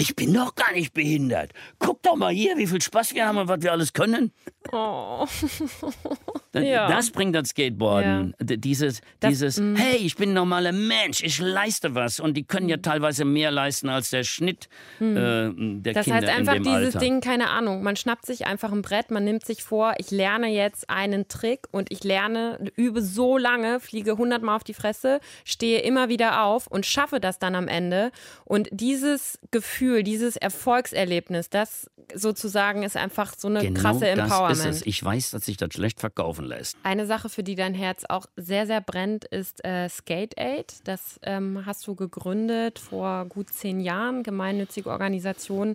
ich 0.00 0.16
bin 0.16 0.32
doch 0.32 0.54
gar 0.54 0.72
nicht 0.72 0.94
behindert. 0.94 1.52
Guck 1.78 2.02
doch 2.02 2.16
mal 2.16 2.32
hier, 2.32 2.56
wie 2.56 2.66
viel 2.66 2.80
Spaß 2.80 3.14
wir 3.14 3.26
haben 3.26 3.36
und 3.36 3.48
was 3.48 3.60
wir 3.60 3.72
alles 3.72 3.92
können. 3.92 4.32
Oh. 4.72 5.26
ja. 6.54 6.88
Das 6.88 7.10
bringt 7.10 7.34
das 7.34 7.48
Skateboarden. 7.48 8.34
Ja. 8.38 8.56
Dieses, 8.56 9.00
das, 9.20 9.30
dieses 9.30 9.60
mm. 9.60 9.76
hey, 9.76 9.96
ich 9.98 10.16
bin 10.16 10.30
ein 10.30 10.34
normaler 10.34 10.72
Mensch, 10.72 11.22
ich 11.22 11.38
leiste 11.38 11.94
was. 11.94 12.20
Und 12.20 12.36
die 12.36 12.44
können 12.44 12.68
ja 12.68 12.78
teilweise 12.78 13.24
mehr 13.24 13.50
leisten 13.50 13.88
als 13.88 14.10
der 14.10 14.24
Schnitt 14.24 14.68
mm. 14.98 15.16
äh, 15.16 15.50
der 15.80 15.94
das 15.94 16.04
Kinder 16.04 16.26
heißt 16.26 16.38
einfach 16.38 16.54
dieses 16.56 16.94
Alter. 16.94 16.98
Ding, 16.98 17.20
keine 17.20 17.50
Ahnung, 17.50 17.82
man 17.82 17.96
schnappt 17.96 18.26
sich 18.26 18.46
einfach 18.46 18.72
ein 18.72 18.82
Brett, 18.82 19.10
man 19.10 19.24
nimmt 19.24 19.44
sich 19.44 19.62
vor, 19.62 19.94
ich 19.98 20.10
lerne 20.10 20.48
jetzt 20.48 20.90
einen 20.90 21.28
Trick 21.28 21.66
und 21.70 21.92
ich 21.92 22.04
lerne, 22.04 22.58
übe 22.76 23.02
so 23.02 23.38
lange, 23.38 23.80
fliege 23.80 24.16
hundertmal 24.16 24.56
auf 24.56 24.64
die 24.64 24.74
Fresse, 24.74 25.20
stehe 25.44 25.80
immer 25.80 26.08
wieder 26.08 26.42
auf 26.44 26.66
und 26.66 26.86
schaffe 26.86 27.20
das 27.20 27.38
dann 27.38 27.54
am 27.54 27.68
Ende. 27.68 28.10
Und 28.44 28.68
dieses 28.72 29.38
Gefühl 29.50 30.02
dieses 30.02 30.36
Erfolgserlebnis, 30.36 31.50
das 31.50 31.90
sozusagen 32.14 32.82
ist 32.82 32.96
einfach 32.96 33.34
so 33.36 33.48
eine 33.48 33.60
genau 33.60 33.80
krasse 33.80 34.08
Empowerment. 34.08 34.50
Das 34.50 34.66
ist 34.66 34.76
es. 34.80 34.86
Ich 34.86 35.02
weiß, 35.02 35.30
dass 35.30 35.44
sich 35.44 35.56
das 35.56 35.72
schlecht 35.72 36.00
verkaufen 36.40 36.44
lässt. 36.48 36.76
Eine 36.82 37.06
Sache, 37.06 37.28
für 37.28 37.42
die 37.42 37.54
dein 37.54 37.74
Herz 37.74 38.04
auch 38.08 38.26
sehr, 38.36 38.66
sehr 38.66 38.80
brennt, 38.80 39.24
ist 39.24 39.64
äh, 39.64 39.88
Skate 39.88 40.38
Aid. 40.38 40.80
Das 40.84 41.20
ähm, 41.22 41.64
hast 41.66 41.86
du 41.86 41.94
gegründet 41.94 42.78
vor 42.78 43.26
gut 43.26 43.50
zehn 43.50 43.80
Jahren, 43.80 44.22
gemeinnützige 44.22 44.90
Organisation, 44.90 45.74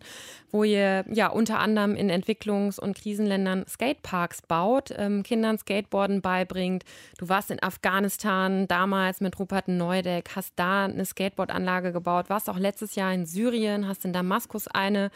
wo 0.52 0.64
ihr 0.64 1.06
ja 1.12 1.28
unter 1.28 1.60
anderem 1.60 1.96
in 1.96 2.10
Entwicklungs- 2.10 2.80
und 2.80 2.98
Krisenländern 2.98 3.66
Skateparks 3.68 4.42
baut, 4.42 4.94
ähm, 4.98 5.24
Kindern 5.24 5.58
Skateboarden 5.58 6.22
beibringt. 6.22 6.84
Du 7.18 7.30
warst 7.30 7.52
in 7.52 7.62
Afghanistan 7.62 8.68
damals 8.68 9.22
mit 9.22 9.38
Rupert 9.40 9.68
Neudeck, 9.68 10.32
hast 10.36 10.54
da 10.56 10.86
eine 10.86 11.06
Skateboardanlage 11.06 11.92
gebaut, 11.92 12.30
warst 12.30 12.50
auch 12.50 12.58
letztes 12.58 12.96
Jahr 12.96 13.14
in 13.14 13.26
Syrien, 13.26 13.88
hast 13.88 14.06
in 14.06 14.14
Damaskus 14.14 14.68
eine 14.68 15.12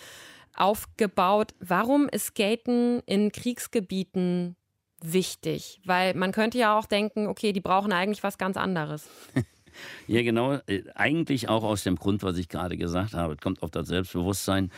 aufgebaut. 0.55 1.53
Warum 1.59 2.09
ist 2.09 2.27
Skaten 2.27 3.01
in 3.05 3.31
Kriegsgebieten 3.31 4.55
wichtig? 5.01 5.81
Weil 5.85 6.13
man 6.13 6.31
könnte 6.31 6.57
ja 6.57 6.77
auch 6.77 6.85
denken, 6.85 7.27
okay, 7.27 7.53
die 7.53 7.61
brauchen 7.61 7.91
eigentlich 7.91 8.23
was 8.23 8.37
ganz 8.37 8.57
anderes. 8.57 9.07
Ja, 10.07 10.21
genau. 10.21 10.53
Äh, 10.67 10.83
eigentlich 10.95 11.49
auch 11.49 11.63
aus 11.63 11.83
dem 11.83 11.95
Grund, 11.95 12.23
was 12.23 12.37
ich 12.37 12.49
gerade 12.49 12.77
gesagt 12.77 13.13
habe. 13.13 13.33
Es 13.33 13.39
kommt 13.39 13.61
auf 13.63 13.71
das 13.71 13.87
Selbstbewusstsein 13.87 14.71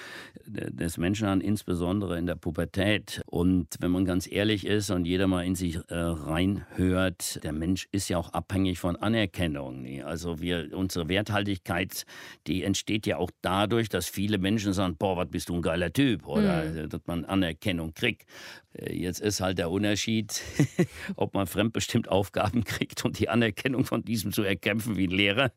des 0.46 0.98
Menschen 0.98 1.28
an, 1.28 1.42
insbesondere 1.42 2.18
in 2.18 2.26
der 2.26 2.36
Pubertät. 2.36 3.22
Und 3.26 3.68
wenn 3.80 3.92
man 3.92 4.06
ganz 4.06 4.30
ehrlich 4.32 4.66
ist 4.66 4.90
und 4.90 5.06
jeder 5.06 5.28
mal 5.28 5.46
in 5.46 5.56
sich 5.56 5.78
äh, 5.90 5.96
reinhört, 5.96 7.44
der 7.44 7.54
Mensch 7.54 7.88
ist 7.92 8.10
ja 8.10 8.18
auch 8.18 8.34
abhängig 8.34 8.80
von 8.80 8.96
Anerkennung. 8.96 9.82
Nee? 9.82 10.02
Also 10.02 10.42
wir, 10.42 10.70
unsere 10.74 11.08
Werthaltigkeit, 11.10 12.06
die 12.48 12.64
entsteht 12.64 13.06
ja 13.08 13.18
auch 13.18 13.32
dadurch, 13.42 13.90
dass 13.90 14.08
viele 14.08 14.38
Menschen 14.38 14.74
sagen, 14.74 14.96
boah, 14.98 15.18
was 15.18 15.30
bist 15.30 15.50
du 15.50 15.56
ein 15.56 15.62
geiler 15.62 15.92
Typ 15.92 16.28
oder 16.28 16.66
mhm. 16.66 16.90
dass 16.90 17.02
man 17.06 17.26
Anerkennung 17.26 17.94
kriegt. 17.94 18.26
Äh, 18.74 18.94
jetzt 18.96 19.20
ist 19.22 19.42
halt 19.42 19.58
der 19.58 19.70
Unterschied, 19.70 20.42
ob 21.16 21.34
man 21.34 21.48
fremdbestimmt 21.48 22.10
Aufgaben 22.10 22.64
kriegt 22.66 23.04
und 23.06 23.20
die 23.20 23.30
Anerkennung 23.30 23.86
von 23.86 24.04
diesem 24.04 24.32
zu 24.32 24.44
erkämpfen 24.44 24.91
frivilligere. 24.92 25.50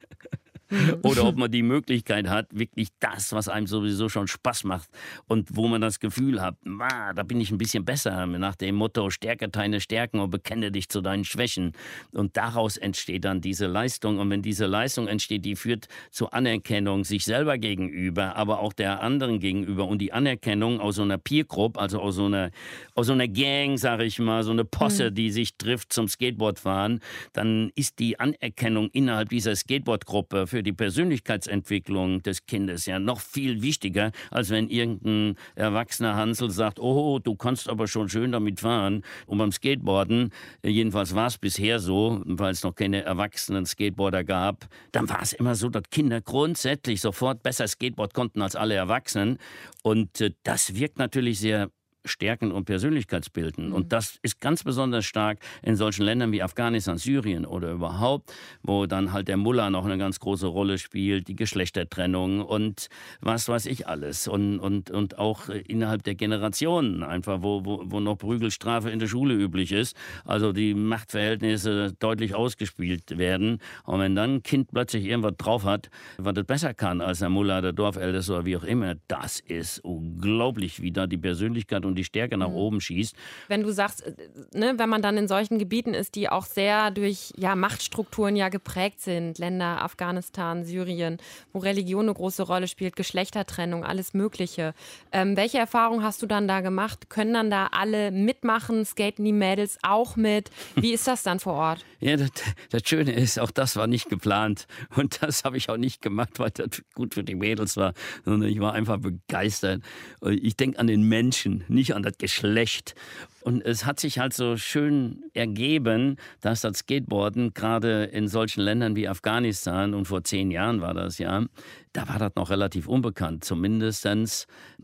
oder 1.03 1.25
ob 1.25 1.37
man 1.37 1.51
die 1.51 1.63
Möglichkeit 1.63 2.29
hat, 2.29 2.49
wirklich 2.53 2.89
das, 3.01 3.33
was 3.33 3.49
einem 3.49 3.67
sowieso 3.67 4.09
schon 4.09 4.29
Spaß 4.29 4.65
macht 4.65 4.89
und 5.27 5.57
wo 5.57 5.69
man 5.69 5.81
das 5.81 6.01
Gefühl 6.01 6.41
hat, 6.41 6.57
da 6.65 7.23
bin 7.23 7.41
ich 7.41 7.51
ein 7.51 7.59
bisschen 7.59 7.85
besser, 7.85 8.27
nach 8.27 8.57
dem 8.57 8.77
Motto, 8.77 9.11
stärke 9.11 9.49
deine 9.49 9.81
Stärken 9.81 10.21
und 10.21 10.31
bekenne 10.31 10.73
dich 10.73 10.89
zu 10.89 11.01
deinen 11.01 11.25
Schwächen. 11.25 11.73
Und 12.13 12.37
daraus 12.37 12.77
entsteht 12.77 13.25
dann 13.25 13.41
diese 13.41 13.67
Leistung. 13.67 14.19
Und 14.19 14.31
wenn 14.31 14.43
diese 14.43 14.67
Leistung 14.67 15.09
entsteht, 15.09 15.45
die 15.45 15.57
führt 15.57 15.89
zur 16.11 16.35
Anerkennung 16.35 17.05
sich 17.05 17.25
selber 17.25 17.59
gegenüber, 17.59 18.37
aber 18.37 18.61
auch 18.61 18.73
der 18.73 19.01
anderen 19.03 19.41
gegenüber. 19.41 19.87
Und 19.87 19.99
die 19.99 20.13
Anerkennung 20.13 20.81
aus 20.81 20.97
so 20.97 21.03
einer 21.03 21.19
Peer 21.19 21.45
Group, 21.45 21.79
also 21.79 22.01
aus 22.01 22.17
so 22.17 22.27
einer, 22.27 22.51
aus 22.95 23.07
so 23.07 23.13
einer 23.13 23.29
Gang, 23.29 23.79
sage 23.79 24.05
ich 24.05 24.19
mal, 24.19 24.43
so 24.43 24.51
eine 24.51 24.65
Posse, 24.65 25.11
mhm. 25.11 25.15
die 25.15 25.31
sich 25.31 25.57
trifft 25.57 25.93
zum 25.93 26.09
Skateboardfahren, 26.09 27.01
dann 27.33 27.71
ist 27.75 27.99
die 27.99 28.19
Anerkennung 28.19 28.91
innerhalb 28.93 29.29
dieser 29.29 29.55
Skateboardgruppe 29.55 30.47
für 30.55 30.63
die 30.63 30.73
Persönlichkeitsentwicklung 30.73 32.23
des 32.23 32.47
Kindes 32.47 32.87
ja 32.87 33.01
noch 33.01 33.19
viel 33.19 33.61
wichtiger, 33.61 34.13
als 34.31 34.51
wenn 34.51 34.69
irgendein 34.69 35.35
erwachsener 35.57 36.15
Hansel 36.15 36.49
sagt, 36.49 36.79
oh, 36.79 37.19
du 37.19 37.35
kannst 37.35 37.69
aber 37.69 37.89
schon 37.89 38.09
schön 38.09 38.31
damit 38.31 38.61
fahren. 38.61 39.03
Und 39.27 39.39
beim 39.39 39.51
Skateboarden, 39.51 40.31
jedenfalls 40.63 41.13
war 41.17 41.27
es 41.27 41.39
bisher 41.39 41.81
so, 41.81 42.23
weil 42.25 42.53
es 42.53 42.63
noch 42.63 42.77
keine 42.77 43.03
erwachsenen 43.03 43.67
Skateboarder 43.67 44.23
gab, 44.23 44.69
dann 44.93 45.09
war 45.09 45.23
es 45.23 45.33
immer 45.33 45.57
so, 45.57 45.71
dass 45.71 45.91
Kinder 45.91 46.21
grundsätzlich 46.21 47.01
sofort 47.01 47.43
besser 47.43 47.67
Skateboard 47.67 48.15
konnten 48.15 48.41
als 48.41 48.55
alle 48.55 48.77
Erwachsenen. 48.77 49.39
Und 49.83 50.21
äh, 50.21 50.31
das 50.45 50.77
wirkt 50.77 51.01
natürlich 51.01 51.41
sehr 51.41 51.69
stärken 52.05 52.53
und 52.53 52.65
Persönlichkeitsbilden. 52.65 53.69
Mhm. 53.69 53.73
Und 53.73 53.93
das 53.93 54.19
ist 54.23 54.41
ganz 54.41 54.65
besonders 54.65 55.05
stark 55.05 55.39
in 55.63 55.77
solchen 55.77 56.05
Ländern 56.05 56.33
wie 56.33 56.43
Afghanistan, 56.43 56.99
Syrien 56.99 57.47
oder 57.47 57.73
überhaupt, 57.73 58.33
wo 58.63 58.87
dann 58.87 59.13
halt 59.13 59.29
der 59.29 59.37
Mullah 59.37 59.71
noch 59.71 59.85
eine 59.85 59.99
ganz 59.99 60.21
große 60.21 60.47
Rolle 60.47 60.79
spielt, 60.79 61.29
die 61.29 61.37
Geschlechtertrennung 61.37 62.43
und 62.43 62.89
was 63.21 63.49
weiß 63.49 63.67
ich 63.67 63.89
alles. 63.89 64.29
Und, 64.29 64.59
und, 64.59 64.91
und 64.91 65.19
auch 65.19 65.49
innerhalb 65.49 66.03
der 66.03 66.15
Generationen 66.15 67.03
einfach, 67.03 67.43
wo, 67.43 67.65
wo, 67.65 67.83
wo 67.87 68.01
noch 68.01 68.17
Prügelstrafe 68.17 68.91
in 68.91 68.99
der 68.99 69.07
Schule 69.07 69.35
üblich 69.35 69.73
ist. 69.73 69.97
Also 70.25 70.53
die 70.53 70.75
Machtverhältnisse 70.75 71.95
deutlich 71.99 72.35
ausgespielt 72.35 73.19
werden. 73.19 73.59
Und 73.85 74.01
wenn 74.01 74.15
dann 74.15 74.37
ein 74.37 74.43
Kind 74.43 74.71
plötzlich 74.73 75.05
irgendwas 75.07 75.37
drauf 75.39 75.65
hat, 75.65 75.91
was 76.19 76.37
es 76.37 76.45
besser 76.45 76.75
kann 76.75 77.01
als 77.01 77.21
der 77.21 77.29
Mullah, 77.29 77.61
der 77.61 77.73
Dorfälteste 77.73 78.33
oder 78.33 78.45
wie 78.45 78.57
auch 78.57 78.65
immer, 78.65 78.95
das 79.09 79.41
ist 79.41 79.79
unglaublich, 79.81 80.83
wie 80.83 80.93
da 80.93 81.07
die 81.07 81.19
Persönlichkeit 81.19 81.85
und 81.85 81.94
und 81.95 81.99
die 81.99 82.05
Stärke 82.05 82.37
nach 82.37 82.49
mhm. 82.49 82.57
oben 82.57 82.81
schießt. 82.81 83.15
Wenn 83.47 83.63
du 83.63 83.73
sagst, 83.73 84.03
äh, 84.03 84.13
ne, 84.53 84.75
wenn 84.77 84.89
man 84.89 85.01
dann 85.01 85.17
in 85.17 85.29
solchen 85.29 85.59
Gebieten 85.59 85.95
ist, 85.95 86.17
die 86.17 86.29
auch 86.29 86.45
sehr 86.45 86.91
durch 86.91 87.33
ja, 87.37 87.55
Machtstrukturen 87.55 88.35
ja 88.35 88.49
geprägt 88.49 89.01
sind, 89.01 89.39
Länder, 89.39 89.83
Afghanistan, 89.83 90.65
Syrien, 90.65 91.19
wo 91.53 91.61
Religion 91.61 92.07
eine 92.07 92.15
große 92.15 92.43
Rolle 92.43 92.67
spielt, 92.67 92.97
Geschlechtertrennung, 92.97 93.85
alles 93.85 94.13
Mögliche. 94.13 94.75
Ähm, 95.13 95.37
welche 95.37 95.59
Erfahrungen 95.59 96.03
hast 96.03 96.21
du 96.23 96.27
dann 96.27 96.49
da 96.49 96.61
gemacht? 96.61 97.09
Können 97.11 97.35
dann 97.35 97.51
da 97.51 97.69
alle 97.69 98.11
mitmachen? 98.11 98.85
Skaten 98.85 99.25
die 99.25 99.33
Mädels 99.33 99.79
auch 99.83 100.17
mit? 100.17 100.51
Wie 100.75 100.93
ist 100.93 101.07
das 101.07 101.23
dann 101.23 101.41
vor 101.41 101.55
Ort? 101.55 101.85
Ja, 102.05 102.19
das, 102.19 102.33
das 102.69 102.83
Schöne 102.85 103.13
ist, 103.13 103.39
auch 103.39 103.51
das 103.51 103.77
war 103.77 103.87
nicht 103.87 104.11
geplant. 104.11 104.67
Und 104.95 105.23
das 105.23 105.45
habe 105.45 105.57
ich 105.57 105.71
auch 105.71 105.79
nicht 105.79 106.03
gemacht, 106.03 106.39
weil 106.39 106.51
das 106.51 106.83
gut 106.95 107.15
für 107.15 107.25
die 107.25 107.35
Mädels 107.35 107.79
war, 107.79 107.95
sondern 108.27 108.51
ich 108.51 108.61
war 108.61 108.75
einfach 108.75 108.99
begeistert. 108.99 109.83
Ich 110.21 110.57
denke 110.57 110.79
an 110.79 110.87
den 110.87 111.03
Menschen, 111.09 111.65
nicht 111.69 111.84
nicht 111.85 111.95
an 111.95 112.03
das 112.03 112.17
Geschlecht. 112.17 112.95
Und 113.43 113.63
es 113.63 113.85
hat 113.85 114.01
sich 114.01 114.19
halt 114.19 114.33
so 114.33 114.57
schön 114.57 115.23
ergeben, 115.35 116.17
dass 116.41 116.63
das 116.63 116.79
Skateboarden 116.79 117.53
gerade 117.53 118.05
in 118.05 118.27
solchen 118.27 118.63
Ländern 118.63 118.97
wie 118.97 119.07
Afghanistan 119.07 119.93
und 119.93 120.07
vor 120.07 120.25
zehn 120.25 120.51
Jahren 120.51 120.81
war 120.81 120.95
das 120.95 121.19
ja, 121.19 121.45
da 121.93 122.09
war 122.09 122.19
das 122.19 122.33
noch 122.37 122.49
relativ 122.49 122.89
unbekannt, 122.89 123.45
zumindest 123.45 124.09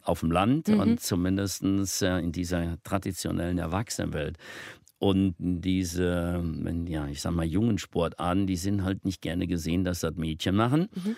auf 0.02 0.20
dem 0.20 0.30
Land 0.30 0.68
mhm. 0.68 0.80
und 0.80 1.00
zumindest 1.00 1.62
in 1.62 2.32
dieser 2.32 2.76
traditionellen 2.84 3.56
Erwachsenenwelt. 3.56 4.36
Und 4.98 5.34
diese, 5.38 6.44
ja, 6.86 7.08
ich 7.08 7.22
sag 7.22 7.32
mal, 7.32 7.46
jungen 7.46 7.78
Sportarten, 7.78 8.46
die 8.46 8.56
sind 8.56 8.84
halt 8.84 9.06
nicht 9.06 9.22
gerne 9.22 9.46
gesehen, 9.46 9.82
dass 9.82 10.00
das 10.00 10.14
Mädchen 10.16 10.54
machen. 10.54 10.90
Mhm. 10.94 11.16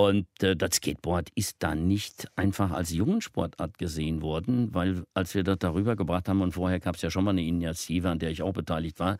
Und 0.00 0.26
äh, 0.42 0.56
das 0.56 0.76
Skateboard 0.76 1.28
ist 1.34 1.56
dann 1.58 1.86
nicht 1.86 2.26
einfach 2.34 2.70
als 2.70 2.90
Jungensportart 2.90 3.76
gesehen 3.76 4.22
worden, 4.22 4.72
weil 4.72 5.04
als 5.12 5.34
wir 5.34 5.44
das 5.44 5.58
darüber 5.58 5.94
gebracht 5.94 6.26
haben 6.26 6.40
und 6.40 6.52
vorher 6.52 6.80
gab 6.80 6.94
es 6.94 7.02
ja 7.02 7.10
schon 7.10 7.24
mal 7.24 7.32
eine 7.32 7.44
Initiative, 7.44 8.08
an 8.08 8.18
der 8.18 8.30
ich 8.30 8.40
auch 8.40 8.54
beteiligt 8.54 8.98
war. 8.98 9.18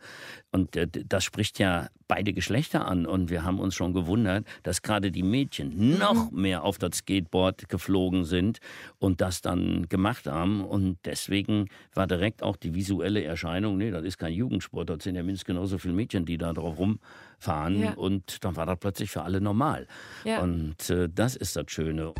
Und 0.51 0.75
äh, 0.75 0.87
das 0.87 1.23
spricht 1.23 1.59
ja 1.59 1.89
beide 2.07 2.33
Geschlechter 2.33 2.87
an. 2.87 3.05
Und 3.05 3.29
wir 3.29 3.43
haben 3.43 3.59
uns 3.59 3.75
schon 3.75 3.93
gewundert, 3.93 4.47
dass 4.63 4.81
gerade 4.81 5.11
die 5.11 5.21
Mädchen 5.21 5.99
noch 5.99 6.31
mhm. 6.31 6.41
mehr 6.41 6.63
auf 6.63 6.79
das 6.79 6.97
Skateboard 6.97 7.69
geflogen 7.69 8.25
sind 8.25 8.57
und 8.97 9.21
das 9.21 9.41
dann 9.41 9.87
gemacht 9.87 10.25
haben. 10.25 10.65
Und 10.65 10.97
deswegen 11.05 11.67
war 11.93 12.07
direkt 12.07 12.41
auch 12.41 12.55
die 12.55 12.73
visuelle 12.73 13.23
Erscheinung, 13.23 13.77
nee, 13.77 13.91
das 13.91 14.03
ist 14.03 14.17
kein 14.17 14.33
Jugendsport, 14.33 14.89
das 14.89 15.03
sind 15.03 15.13
ja 15.13 15.21
mindestens 15.21 15.45
genauso 15.45 15.77
viele 15.77 15.93
Mädchen, 15.93 16.25
die 16.25 16.39
da 16.39 16.53
drauf 16.53 16.79
rum 16.79 16.99
fahren 17.41 17.81
ja. 17.81 17.93
und 17.93 18.43
dann 18.45 18.55
war 18.55 18.65
das 18.65 18.77
plötzlich 18.79 19.11
für 19.11 19.23
alle 19.23 19.41
normal. 19.41 19.87
Ja. 20.23 20.41
Und 20.41 20.89
äh, 20.89 21.09
das 21.09 21.35
ist 21.35 21.55
das 21.55 21.65
Schöne. 21.67 22.13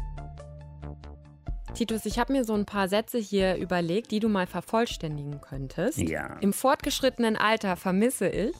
Titus, 1.73 2.05
ich 2.05 2.19
habe 2.19 2.33
mir 2.33 2.43
so 2.43 2.53
ein 2.53 2.65
paar 2.65 2.89
Sätze 2.89 3.17
hier 3.17 3.55
überlegt, 3.55 4.11
die 4.11 4.19
du 4.19 4.27
mal 4.27 4.47
vervollständigen 4.47 5.39
könntest. 5.39 5.99
Ja. 5.99 6.37
Im 6.41 6.51
fortgeschrittenen 6.51 7.37
Alter 7.37 7.77
vermisse 7.77 8.27
ich 8.27 8.55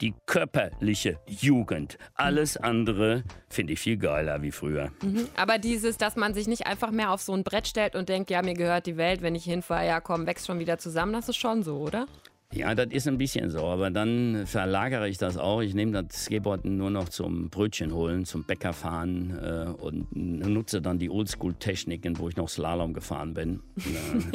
die 0.00 0.14
körperliche 0.26 1.18
Jugend. 1.26 1.98
Alles 2.14 2.56
andere 2.56 3.24
finde 3.48 3.72
ich 3.72 3.80
viel 3.80 3.96
geiler 3.96 4.42
wie 4.42 4.52
früher. 4.52 4.90
Mhm. 5.02 5.28
Aber 5.36 5.58
dieses, 5.58 5.96
dass 5.96 6.16
man 6.16 6.34
sich 6.34 6.46
nicht 6.46 6.66
einfach 6.66 6.90
mehr 6.90 7.10
auf 7.10 7.20
so 7.20 7.32
ein 7.32 7.42
Brett 7.42 7.66
stellt 7.66 7.96
und 7.96 8.08
denkt, 8.08 8.30
ja, 8.30 8.42
mir 8.42 8.54
gehört 8.54 8.86
die 8.86 8.96
Welt, 8.96 9.22
wenn 9.22 9.34
ich 9.34 9.44
hinfahre, 9.44 9.86
ja 9.86 10.00
komm, 10.00 10.26
wächst 10.26 10.46
schon 10.46 10.58
wieder 10.58 10.78
zusammen, 10.78 11.12
das 11.12 11.28
ist 11.28 11.36
schon 11.36 11.62
so, 11.62 11.78
oder? 11.78 12.06
Ja, 12.54 12.74
das 12.74 12.86
ist 12.92 13.06
ein 13.06 13.18
bisschen 13.18 13.50
so, 13.50 13.64
aber 13.64 13.90
dann 13.90 14.46
verlagere 14.46 15.06
ich 15.06 15.18
das 15.18 15.36
auch. 15.36 15.60
Ich 15.60 15.74
nehme 15.74 15.92
das 15.92 16.24
Skateboard 16.24 16.64
nur 16.64 16.88
noch 16.88 17.10
zum 17.10 17.50
Brötchen 17.50 17.92
holen, 17.92 18.24
zum 18.24 18.44
Bäcker 18.44 18.72
fahren 18.72 19.38
äh, 19.38 19.68
und 19.68 20.16
nutze 20.16 20.80
dann 20.80 20.98
die 20.98 21.10
Oldschool-Techniken, 21.10 22.18
wo 22.18 22.26
ich 22.30 22.36
noch 22.36 22.48
Slalom 22.48 22.94
gefahren 22.94 23.34
bin. 23.34 23.60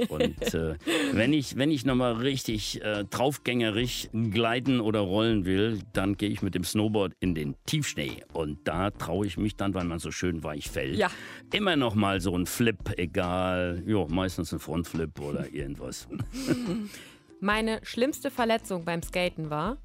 und 0.10 0.54
äh, 0.54 0.76
wenn 1.14 1.34
ich, 1.34 1.58
wenn 1.58 1.72
ich 1.72 1.86
nochmal 1.86 2.14
richtig 2.14 2.84
äh, 2.84 3.04
draufgängerisch 3.04 4.10
gleiten 4.14 4.80
oder 4.80 5.00
rollen 5.00 5.46
will, 5.46 5.80
dann 5.94 6.16
gehe 6.16 6.30
ich 6.30 6.44
mit 6.44 6.54
dem 6.54 6.64
Snowboard 6.64 7.14
in 7.20 7.34
den 7.34 7.56
Tiefschnee. 7.66 8.24
Und 8.32 8.60
da 8.68 8.92
traue 8.92 9.26
ich 9.26 9.38
mich 9.38 9.56
dann, 9.56 9.74
weil 9.74 9.86
man 9.86 9.98
so 9.98 10.12
schön 10.12 10.44
weich 10.44 10.70
fällt, 10.70 10.98
ja. 10.98 11.10
immer 11.52 11.76
noch 11.76 11.96
mal 11.96 12.22
so 12.22 12.38
ein 12.38 12.46
Flip, 12.46 12.78
egal, 12.96 13.82
jo, 13.88 14.08
meistens 14.08 14.54
ein 14.54 14.60
Frontflip 14.60 15.20
oder 15.20 15.52
irgendwas. 15.52 16.08
Meine 17.44 17.82
schlimmste 17.84 18.32
Verletzung 18.32 18.86
beim 18.86 19.04
Skaten 19.04 19.50
war? 19.50 19.76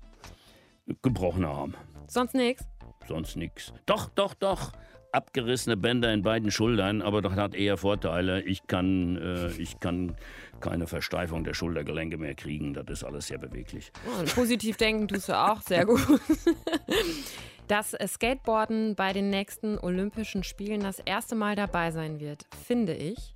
Gebrochener 1.02 1.48
Arm. 1.48 1.74
Sonst 2.06 2.34
nichts? 2.34 2.64
Sonst 3.08 3.34
nichts. 3.34 3.72
Doch, 3.84 4.08
doch, 4.10 4.34
doch. 4.34 4.70
abgerissene 5.10 5.76
Bänder 5.76 6.12
in 6.14 6.22
beiden 6.22 6.52
Schultern, 6.52 7.02
aber 7.02 7.20
das 7.20 7.32
hat 7.32 7.56
eher 7.56 7.76
Vorteile. 7.76 8.42
Ich 8.42 8.68
kann, 8.68 9.16
äh, 9.16 9.50
ich 9.60 9.80
kann 9.80 10.14
keine 10.60 10.86
Versteifung 10.86 11.42
der 11.42 11.52
Schultergelenke 11.52 12.16
mehr 12.16 12.36
kriegen. 12.36 12.74
Das 12.74 12.84
ist 12.88 13.02
alles 13.02 13.26
sehr 13.26 13.38
beweglich. 13.38 13.90
Oh, 14.06 14.24
positiv 14.36 14.76
denken 14.76 15.08
tust 15.08 15.28
du 15.28 15.36
auch 15.36 15.60
sehr 15.60 15.84
gut. 15.84 16.06
Dass 17.66 17.90
Skateboarden 18.06 18.94
bei 18.94 19.12
den 19.12 19.30
nächsten 19.30 19.78
Olympischen 19.80 20.44
Spielen 20.44 20.82
das 20.82 21.00
erste 21.00 21.34
Mal 21.34 21.56
dabei 21.56 21.90
sein 21.90 22.20
wird, 22.20 22.46
finde 22.64 22.94
ich 22.94 23.34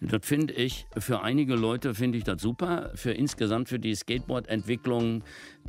das 0.00 0.20
finde 0.22 0.54
ich, 0.54 0.86
für 0.96 1.22
einige 1.22 1.54
Leute 1.54 1.94
finde 1.94 2.18
ich 2.18 2.24
das 2.24 2.40
super. 2.40 2.90
Für 2.94 3.12
insgesamt 3.12 3.68
für 3.68 3.78
die 3.78 3.94
Skateboard-Entwicklung. 3.94 5.22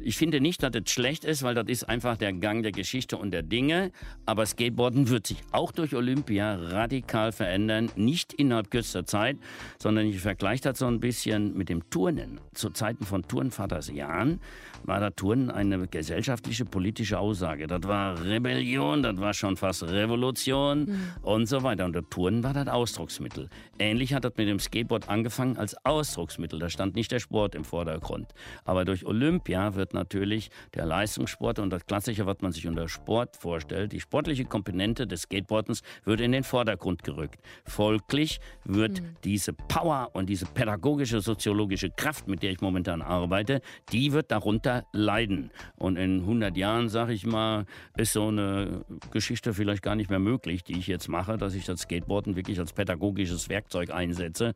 Ich 0.03 0.17
finde 0.17 0.39
nicht, 0.39 0.63
dass 0.63 0.71
das 0.71 0.89
schlecht 0.89 1.25
ist, 1.25 1.43
weil 1.43 1.53
das 1.53 1.65
ist 1.67 1.89
einfach 1.89 2.15
der 2.15 2.31
Gang 2.31 2.63
der 2.63 2.71
Geschichte 2.71 3.17
und 3.17 3.31
der 3.31 3.43
Dinge. 3.43 3.91
Aber 4.25 4.45
Skateboarden 4.45 5.09
wird 5.09 5.27
sich 5.27 5.37
auch 5.51 5.71
durch 5.73 5.93
Olympia 5.95 6.55
radikal 6.55 7.33
verändern. 7.33 7.91
Nicht 7.95 8.33
innerhalb 8.33 8.71
kürzester 8.71 9.05
Zeit, 9.05 9.37
sondern 9.79 10.07
ich 10.07 10.19
vergleiche 10.19 10.63
das 10.63 10.79
so 10.79 10.87
ein 10.87 11.01
bisschen 11.01 11.57
mit 11.57 11.69
dem 11.69 11.89
Turnen. 11.89 12.39
Zu 12.53 12.69
Zeiten 12.69 13.05
von 13.05 13.23
Turnvaters 13.23 13.91
Jahren 13.91 14.39
war 14.83 14.99
das 14.99 15.13
Turnen 15.15 15.51
eine 15.51 15.87
gesellschaftliche, 15.87 16.65
politische 16.65 17.19
Aussage. 17.19 17.67
Das 17.67 17.83
war 17.83 18.23
Rebellion, 18.23 19.03
das 19.03 19.17
war 19.17 19.33
schon 19.33 19.57
fast 19.57 19.83
Revolution 19.83 20.85
mhm. 20.85 20.99
und 21.21 21.47
so 21.47 21.63
weiter. 21.63 21.85
Und 21.85 21.95
das 21.95 22.05
Turnen 22.09 22.43
war 22.43 22.53
das 22.53 22.67
Ausdrucksmittel. 22.67 23.49
Ähnlich 23.77 24.13
hat 24.13 24.21
hat 24.23 24.31
das 24.31 24.37
mit 24.37 24.47
dem 24.47 24.59
Skateboard 24.59 25.09
angefangen 25.09 25.57
als 25.57 25.75
Ausdrucksmittel. 25.83 26.59
Da 26.59 26.69
stand 26.69 26.95
nicht 26.95 27.11
der 27.11 27.19
Sport 27.19 27.55
im 27.55 27.63
Vordergrund. 27.63 28.33
Aber 28.65 28.85
durch 28.85 29.05
Olympia 29.05 29.75
wird 29.75 29.90
natürlich 29.93 30.49
der 30.73 30.85
Leistungssport 30.85 31.59
und 31.59 31.69
das 31.69 31.85
Klassische, 31.85 32.25
was 32.25 32.37
man 32.41 32.51
sich 32.51 32.67
unter 32.67 32.87
Sport 32.87 33.37
vorstellt, 33.37 33.91
die 33.91 33.99
sportliche 33.99 34.45
Komponente 34.45 35.07
des 35.07 35.23
Skateboardens 35.23 35.81
wird 36.05 36.21
in 36.21 36.31
den 36.31 36.43
Vordergrund 36.43 37.03
gerückt. 37.03 37.39
Folglich 37.65 38.39
wird 38.63 39.01
mhm. 39.01 39.15
diese 39.23 39.53
Power 39.53 40.09
und 40.13 40.27
diese 40.27 40.45
pädagogische, 40.45 41.21
soziologische 41.21 41.89
Kraft, 41.89 42.27
mit 42.27 42.43
der 42.43 42.51
ich 42.51 42.61
momentan 42.61 43.01
arbeite, 43.01 43.61
die 43.91 44.13
wird 44.13 44.31
darunter 44.31 44.85
leiden. 44.91 45.51
Und 45.77 45.97
in 45.97 46.21
100 46.21 46.55
Jahren, 46.57 46.89
sage 46.89 47.13
ich 47.13 47.25
mal, 47.25 47.65
ist 47.97 48.13
so 48.13 48.27
eine 48.27 48.85
Geschichte 49.11 49.53
vielleicht 49.53 49.81
gar 49.81 49.95
nicht 49.95 50.09
mehr 50.09 50.19
möglich, 50.19 50.63
die 50.63 50.77
ich 50.77 50.87
jetzt 50.87 51.07
mache, 51.07 51.37
dass 51.37 51.53
ich 51.53 51.65
das 51.65 51.81
Skateboarden 51.81 52.35
wirklich 52.35 52.59
als 52.59 52.73
pädagogisches 52.73 53.49
Werkzeug 53.49 53.91
einsetze. 53.91 54.55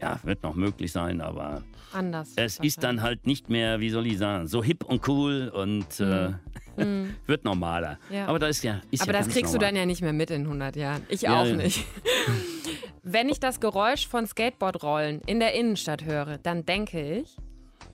Ja, 0.00 0.18
wird 0.22 0.42
noch 0.42 0.54
möglich 0.54 0.92
sein, 0.92 1.20
aber 1.20 1.62
anders. 1.92 2.32
Es 2.36 2.58
ist 2.58 2.82
dann 2.82 3.02
halt 3.02 3.26
nicht 3.26 3.50
mehr, 3.50 3.80
wie 3.80 3.90
soll 3.90 4.06
ich 4.06 4.18
sagen, 4.18 4.46
so 4.46 4.62
hip 4.62 4.84
und 4.84 5.06
cool 5.08 5.50
und 5.54 6.00
mhm. 6.00 6.36
äh, 6.76 6.84
mhm. 6.84 7.14
wird 7.26 7.44
normaler. 7.44 7.98
Ja. 8.10 8.26
Aber 8.26 8.38
das 8.38 8.58
ist 8.58 8.64
ja. 8.64 8.80
Ist 8.90 9.02
aber 9.02 9.12
ja 9.12 9.18
das 9.18 9.28
kriegst 9.28 9.52
normal. 9.52 9.58
du 9.58 9.66
dann 9.66 9.76
ja 9.76 9.86
nicht 9.86 10.02
mehr 10.02 10.12
mit 10.12 10.30
in 10.30 10.42
100 10.42 10.76
Jahren. 10.76 11.02
Ich 11.08 11.22
ja, 11.22 11.42
auch 11.42 11.44
nicht. 11.44 11.84
Wenn 13.02 13.28
ich 13.28 13.40
das 13.40 13.60
Geräusch 13.60 14.06
von 14.06 14.26
Skateboardrollen 14.26 15.22
in 15.26 15.40
der 15.40 15.54
Innenstadt 15.54 16.04
höre, 16.04 16.38
dann 16.38 16.64
denke 16.64 17.20
ich. 17.20 17.36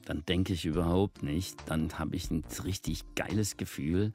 Dann 0.05 0.25
denke 0.27 0.53
ich 0.53 0.64
überhaupt 0.64 1.23
nicht. 1.23 1.57
Dann 1.66 1.99
habe 1.99 2.16
ich 2.16 2.31
ein 2.31 2.45
richtig 2.64 3.03
geiles 3.14 3.57
Gefühl 3.57 4.12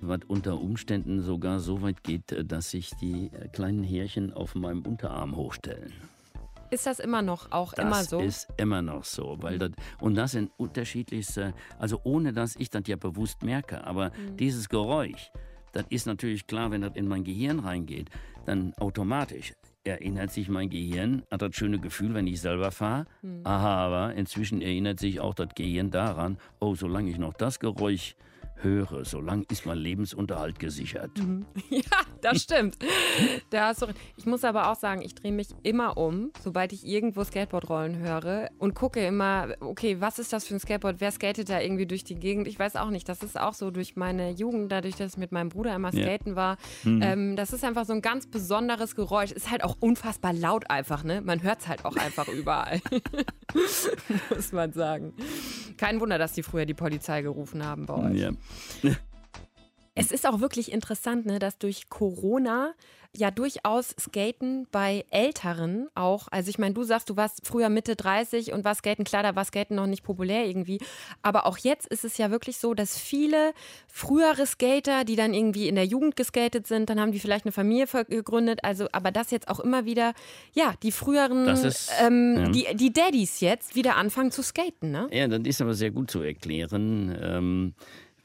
was 0.00 0.20
unter 0.28 0.60
Umständen 0.60 1.20
sogar 1.20 1.60
so 1.60 1.82
weit 1.82 2.02
geht, 2.02 2.32
äh, 2.32 2.44
dass 2.44 2.70
sich 2.70 2.90
die 3.00 3.30
äh, 3.32 3.48
kleinen 3.48 3.84
Härchen 3.84 4.32
auf 4.32 4.54
meinem 4.54 4.82
Unterarm 4.82 5.36
hochstellen. 5.36 5.92
Ist 6.70 6.86
das 6.86 7.00
immer 7.00 7.22
noch 7.22 7.50
auch 7.52 7.72
das 7.72 7.84
immer 7.84 8.04
so? 8.04 8.18
Das 8.18 8.26
ist 8.26 8.48
immer 8.56 8.82
noch 8.82 9.04
so, 9.04 9.36
weil 9.40 9.58
das 9.58 9.70
und 10.00 10.14
das 10.14 10.32
sind 10.32 10.50
unterschiedlichste, 10.56 11.54
also 11.78 12.00
ohne 12.04 12.32
dass 12.32 12.56
ich 12.56 12.70
das 12.70 12.82
ja 12.86 12.96
bewusst 12.96 13.42
merke, 13.42 13.84
aber 13.84 14.10
mhm. 14.10 14.36
dieses 14.36 14.68
Geräusch, 14.68 15.30
das 15.72 15.84
ist 15.90 16.06
natürlich 16.06 16.46
klar, 16.46 16.70
wenn 16.70 16.82
das 16.82 16.94
in 16.94 17.08
mein 17.08 17.24
Gehirn 17.24 17.60
reingeht, 17.60 18.10
dann 18.46 18.72
automatisch 18.74 19.54
erinnert 19.84 20.30
sich 20.30 20.48
mein 20.48 20.68
Gehirn 20.68 21.22
an 21.30 21.38
das 21.38 21.54
schöne 21.54 21.78
Gefühl, 21.78 22.14
wenn 22.14 22.26
ich 22.26 22.40
selber 22.40 22.70
fahre. 22.70 23.06
Mhm. 23.22 23.40
Aha, 23.44 23.86
aber 23.86 24.14
inzwischen 24.14 24.60
erinnert 24.60 25.00
sich 25.00 25.20
auch 25.20 25.34
das 25.34 25.48
Gehirn 25.54 25.90
daran, 25.90 26.38
oh, 26.60 26.74
solange 26.74 27.10
ich 27.10 27.18
noch 27.18 27.34
das 27.34 27.60
Geräusch 27.60 28.14
höre, 28.56 29.04
solange 29.04 29.44
ist 29.50 29.66
mein 29.66 29.78
Lebensunterhalt 29.78 30.58
gesichert. 30.58 31.18
Mhm. 31.18 31.46
Ja, 31.70 31.80
das 32.22 32.42
stimmt. 32.42 32.76
da 33.50 33.68
hast 33.68 33.82
du, 33.82 33.86
ich 34.16 34.26
muss 34.26 34.44
aber 34.44 34.70
auch 34.70 34.76
sagen, 34.76 35.02
ich 35.02 35.14
drehe 35.14 35.32
mich 35.32 35.48
immer 35.62 35.96
um, 35.96 36.32
sobald 36.42 36.72
ich 36.72 36.86
irgendwo 36.86 37.24
Skateboardrollen 37.24 37.98
höre 37.98 38.50
und 38.58 38.74
gucke 38.74 39.04
immer, 39.04 39.48
okay, 39.60 40.00
was 40.00 40.18
ist 40.18 40.32
das 40.32 40.46
für 40.46 40.54
ein 40.54 40.60
Skateboard? 40.60 41.00
Wer 41.00 41.10
skatet 41.10 41.48
da 41.48 41.60
irgendwie 41.60 41.86
durch 41.86 42.04
die 42.04 42.14
Gegend? 42.14 42.46
Ich 42.48 42.58
weiß 42.58 42.76
auch 42.76 42.90
nicht. 42.90 43.08
Das 43.08 43.22
ist 43.22 43.38
auch 43.38 43.54
so 43.54 43.70
durch 43.70 43.96
meine 43.96 44.30
Jugend, 44.30 44.72
dadurch, 44.72 44.96
dass 44.96 45.12
ich 45.12 45.18
mit 45.18 45.32
meinem 45.32 45.48
Bruder 45.48 45.74
immer 45.74 45.92
skaten 45.92 46.36
war. 46.36 46.56
Mhm. 46.84 47.02
Ähm, 47.02 47.36
das 47.36 47.52
ist 47.52 47.64
einfach 47.64 47.84
so 47.84 47.92
ein 47.92 48.02
ganz 48.02 48.26
besonderes 48.26 48.94
Geräusch. 48.94 49.32
Ist 49.32 49.50
halt 49.50 49.64
auch 49.64 49.76
unfassbar 49.80 50.32
laut 50.32 50.70
einfach, 50.70 51.04
ne? 51.04 51.20
Man 51.20 51.42
hört 51.42 51.60
es 51.60 51.68
halt 51.68 51.84
auch 51.84 51.96
einfach 51.96 52.28
überall. 52.40 52.80
muss 54.30 54.52
man 54.52 54.72
sagen. 54.72 55.14
Kein 55.76 56.00
Wunder, 56.00 56.18
dass 56.18 56.32
die 56.32 56.42
früher 56.42 56.66
die 56.66 56.74
Polizei 56.74 57.22
gerufen 57.22 57.64
haben 57.64 57.86
bei 57.86 57.94
euch. 57.94 58.20
Ja. 58.20 58.30
Es 59.94 60.10
ist 60.10 60.26
auch 60.26 60.40
wirklich 60.40 60.72
interessant, 60.72 61.26
ne, 61.26 61.38
dass 61.38 61.58
durch 61.58 61.88
Corona 61.88 62.74
ja 63.16 63.30
durchaus 63.30 63.94
Skaten 63.98 64.66
bei 64.70 65.04
Älteren 65.10 65.88
auch, 65.94 66.28
also 66.30 66.48
ich 66.48 66.58
meine, 66.58 66.74
du 66.74 66.84
sagst, 66.84 67.10
du 67.10 67.16
warst 67.16 67.40
früher 67.44 67.68
Mitte 67.68 67.96
30 67.96 68.52
und 68.52 68.64
war 68.64 68.74
Skaten, 68.74 69.04
klar, 69.04 69.22
da 69.22 69.34
war 69.34 69.44
Skaten 69.44 69.74
noch 69.74 69.86
nicht 69.86 70.04
populär 70.04 70.46
irgendwie, 70.46 70.78
aber 71.22 71.46
auch 71.46 71.58
jetzt 71.58 71.88
ist 71.88 72.04
es 72.04 72.18
ja 72.18 72.30
wirklich 72.30 72.58
so, 72.58 72.72
dass 72.72 72.96
viele 72.96 73.52
frühere 73.88 74.46
Skater, 74.46 75.04
die 75.04 75.16
dann 75.16 75.34
irgendwie 75.34 75.68
in 75.68 75.74
der 75.74 75.86
Jugend 75.86 76.14
geskatet 76.14 76.66
sind, 76.66 76.88
dann 76.88 77.00
haben 77.00 77.10
die 77.10 77.18
vielleicht 77.18 77.46
eine 77.46 77.52
Familie 77.52 77.86
gegründet, 78.08 78.60
also 78.62 78.86
aber 78.92 79.10
das 79.10 79.32
jetzt 79.32 79.48
auch 79.48 79.60
immer 79.60 79.84
wieder, 79.86 80.14
ja, 80.52 80.74
die 80.82 80.92
früheren, 80.92 81.48
ist, 81.48 81.90
ähm, 82.00 82.36
ja. 82.36 82.48
die, 82.48 82.76
die 82.76 82.92
Daddys 82.92 83.40
jetzt 83.40 83.74
wieder 83.74 83.96
anfangen 83.96 84.30
zu 84.30 84.42
skaten, 84.42 84.92
ne? 84.92 85.08
Ja, 85.10 85.26
das 85.26 85.40
ist 85.44 85.60
aber 85.60 85.74
sehr 85.74 85.90
gut 85.90 86.10
zu 86.10 86.22
erklären. 86.22 87.18
Ähm 87.20 87.74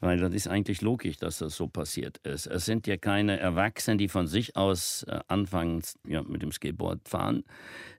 weil 0.00 0.18
das 0.18 0.34
ist 0.34 0.48
eigentlich 0.48 0.82
logisch, 0.82 1.16
dass 1.16 1.38
das 1.38 1.56
so 1.56 1.68
passiert 1.68 2.18
ist. 2.18 2.46
Es 2.46 2.64
sind 2.64 2.86
ja 2.86 2.96
keine 2.96 3.38
Erwachsenen, 3.38 3.98
die 3.98 4.08
von 4.08 4.26
sich 4.26 4.56
aus 4.56 5.04
äh, 5.04 5.20
anfangen 5.28 5.82
ja, 6.06 6.22
mit 6.22 6.42
dem 6.42 6.52
Skateboard 6.52 7.08
fahren. 7.08 7.44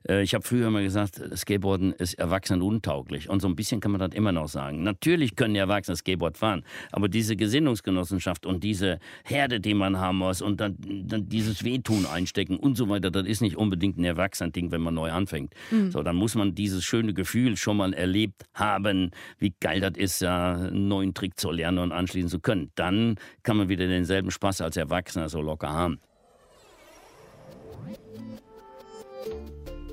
Äh, 0.08 0.22
ich 0.22 0.34
habe 0.34 0.44
früher 0.44 0.68
immer 0.68 0.82
gesagt, 0.82 1.20
Skateboarden 1.36 1.92
ist 1.92 2.14
erwachsenenuntauglich. 2.14 3.28
Und 3.28 3.40
so 3.40 3.48
ein 3.48 3.56
bisschen 3.56 3.80
kann 3.80 3.92
man 3.92 4.00
das 4.00 4.14
immer 4.14 4.32
noch 4.32 4.48
sagen. 4.48 4.82
Natürlich 4.82 5.36
können 5.36 5.54
die 5.54 5.60
Erwachsene 5.60 5.96
Skateboard 5.96 6.36
fahren, 6.36 6.64
aber 6.92 7.08
diese 7.08 7.36
Gesinnungsgenossenschaft 7.36 8.46
und 8.46 8.62
diese 8.64 8.98
Herde, 9.24 9.60
die 9.60 9.74
man 9.74 9.98
haben 9.98 10.18
muss 10.18 10.42
und 10.42 10.60
dann, 10.60 10.76
dann 11.06 11.28
dieses 11.28 11.64
Wehtun 11.64 12.06
einstecken 12.06 12.56
und 12.56 12.76
so 12.76 12.88
weiter, 12.88 13.10
das 13.10 13.26
ist 13.26 13.40
nicht 13.40 13.56
unbedingt 13.56 13.98
ein 13.98 14.04
Erwachsenen-Ding, 14.04 14.70
wenn 14.70 14.80
man 14.80 14.94
neu 14.94 15.10
anfängt. 15.10 15.54
Mhm. 15.70 15.90
So, 15.90 16.02
dann 16.02 16.16
muss 16.16 16.34
man 16.34 16.54
dieses 16.54 16.84
schöne 16.84 17.14
Gefühl 17.14 17.56
schon 17.56 17.76
mal 17.76 17.92
erlebt 17.92 18.44
haben, 18.54 19.10
wie 19.38 19.54
geil 19.60 19.80
das 19.80 19.96
ist, 19.96 20.20
ja, 20.20 20.54
einen 20.54 20.88
neuen 20.88 21.14
Trick 21.14 21.38
zu 21.38 21.50
lernen 21.50 21.87
und 21.90 21.96
anschließen 21.96 22.30
zu 22.30 22.40
können. 22.40 22.70
Dann 22.74 23.16
kann 23.42 23.56
man 23.56 23.68
wieder 23.68 23.86
denselben 23.86 24.30
Spaß 24.30 24.60
als 24.60 24.76
Erwachsener 24.76 25.28
so 25.28 25.40
locker 25.40 25.70
haben. 25.70 26.00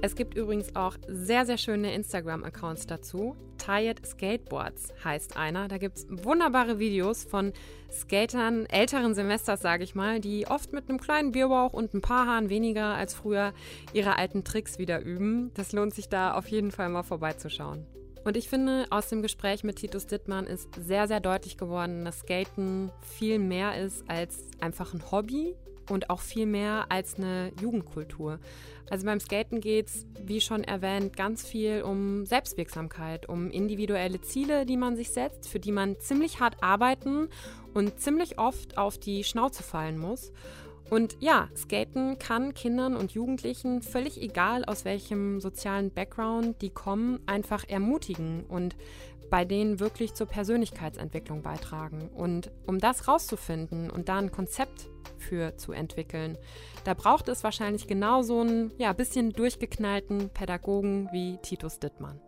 Es 0.05 0.15
gibt 0.15 0.35
übrigens 0.35 0.75
auch 0.75 0.97
sehr, 1.07 1.47
sehr 1.47 1.57
schöne 1.57 1.91
Instagram-Accounts 1.95 2.85
dazu. 2.85 3.35
Tired 3.57 4.05
Skateboards 4.05 4.93
heißt 5.03 5.35
einer. 5.35 5.67
Da 5.67 5.79
gibt 5.79 5.97
es 5.97 6.05
wunderbare 6.07 6.77
Videos 6.77 7.23
von 7.23 7.53
Skatern 7.91 8.67
älteren 8.67 9.15
Semesters, 9.15 9.61
sage 9.61 9.83
ich 9.83 9.95
mal, 9.95 10.19
die 10.19 10.45
oft 10.45 10.73
mit 10.73 10.89
einem 10.89 10.99
kleinen 10.99 11.31
Bierbauch 11.31 11.73
und 11.73 11.95
ein 11.95 12.01
paar 12.01 12.27
Haaren 12.27 12.51
weniger 12.51 12.93
als 12.93 13.15
früher 13.15 13.51
ihre 13.93 14.17
alten 14.17 14.43
Tricks 14.43 14.77
wieder 14.77 15.01
üben. 15.01 15.49
Das 15.55 15.71
lohnt 15.71 15.95
sich 15.95 16.07
da 16.07 16.35
auf 16.35 16.49
jeden 16.49 16.69
Fall 16.69 16.89
mal 16.89 17.01
vorbeizuschauen. 17.01 17.87
Und 18.25 18.35
ich 18.35 18.49
finde, 18.49 18.87
aus 18.89 19.07
dem 19.07 19.21
Gespräch 19.21 19.63
mit 19.63 19.77
Titus 19.77 20.07
Dittmann 20.07 20.47
ist 20.47 20.67
sehr, 20.75 21.07
sehr 21.07 21.21
deutlich 21.21 21.57
geworden, 21.57 22.03
dass 22.03 22.19
Skaten 22.19 22.91
viel 23.01 23.39
mehr 23.39 23.81
ist 23.81 24.03
als 24.09 24.43
einfach 24.59 24.93
ein 24.93 25.11
Hobby, 25.11 25.55
und 25.89 26.09
auch 26.09 26.21
viel 26.21 26.45
mehr 26.45 26.85
als 26.89 27.15
eine 27.15 27.51
Jugendkultur. 27.61 28.39
Also 28.89 29.05
beim 29.05 29.19
Skaten 29.19 29.61
geht 29.61 29.87
es, 29.87 30.05
wie 30.23 30.41
schon 30.41 30.63
erwähnt, 30.63 31.17
ganz 31.17 31.45
viel 31.45 31.81
um 31.81 32.25
Selbstwirksamkeit, 32.25 33.27
um 33.27 33.49
individuelle 33.49 34.21
Ziele, 34.21 34.65
die 34.65 34.77
man 34.77 34.95
sich 34.95 35.09
setzt, 35.09 35.49
für 35.49 35.59
die 35.59 35.71
man 35.71 35.99
ziemlich 35.99 36.39
hart 36.39 36.61
arbeiten 36.61 37.29
und 37.73 37.99
ziemlich 37.99 38.37
oft 38.37 38.77
auf 38.77 38.97
die 38.97 39.23
Schnauze 39.23 39.63
fallen 39.63 39.97
muss. 39.97 40.31
Und 40.89 41.17
ja, 41.19 41.49
Skaten 41.55 42.19
kann 42.19 42.53
Kindern 42.53 42.95
und 42.95 43.11
Jugendlichen, 43.13 43.81
völlig 43.81 44.21
egal 44.21 44.65
aus 44.65 44.85
welchem 44.85 45.41
sozialen 45.41 45.91
Background 45.91 46.61
die 46.61 46.69
kommen, 46.69 47.19
einfach 47.25 47.67
ermutigen 47.67 48.43
und 48.45 48.75
bei 49.31 49.45
denen 49.45 49.79
wirklich 49.79 50.13
zur 50.13 50.27
Persönlichkeitsentwicklung 50.27 51.41
beitragen. 51.41 52.09
Und 52.09 52.51
um 52.67 52.79
das 52.79 53.07
rauszufinden 53.07 53.89
und 53.89 54.09
da 54.09 54.17
ein 54.17 54.31
Konzept 54.31 54.89
für 55.17 55.57
zu 55.57 55.71
entwickeln, 55.71 56.37
da 56.83 56.93
braucht 56.93 57.27
es 57.29 57.43
wahrscheinlich 57.43 57.87
genauso 57.87 58.41
einen 58.41 58.71
ja, 58.77 58.93
bisschen 58.93 59.33
durchgeknallten 59.33 60.29
Pädagogen 60.29 61.09
wie 61.11 61.37
Titus 61.41 61.79
Dittmann. 61.79 62.21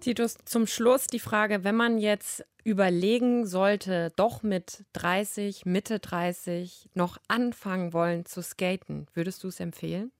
Titus, 0.00 0.36
zum 0.44 0.66
Schluss 0.66 1.06
die 1.06 1.18
Frage, 1.18 1.64
wenn 1.64 1.74
man 1.74 1.98
jetzt 1.98 2.44
überlegen 2.66 3.46
sollte, 3.46 4.12
doch 4.16 4.42
mit 4.42 4.84
30, 4.92 5.66
Mitte 5.66 6.00
30 6.00 6.90
noch 6.94 7.18
anfangen 7.28 7.92
wollen 7.92 8.26
zu 8.26 8.42
skaten, 8.42 9.06
würdest 9.14 9.44
du 9.44 9.48
es 9.48 9.60
empfehlen? 9.60 10.10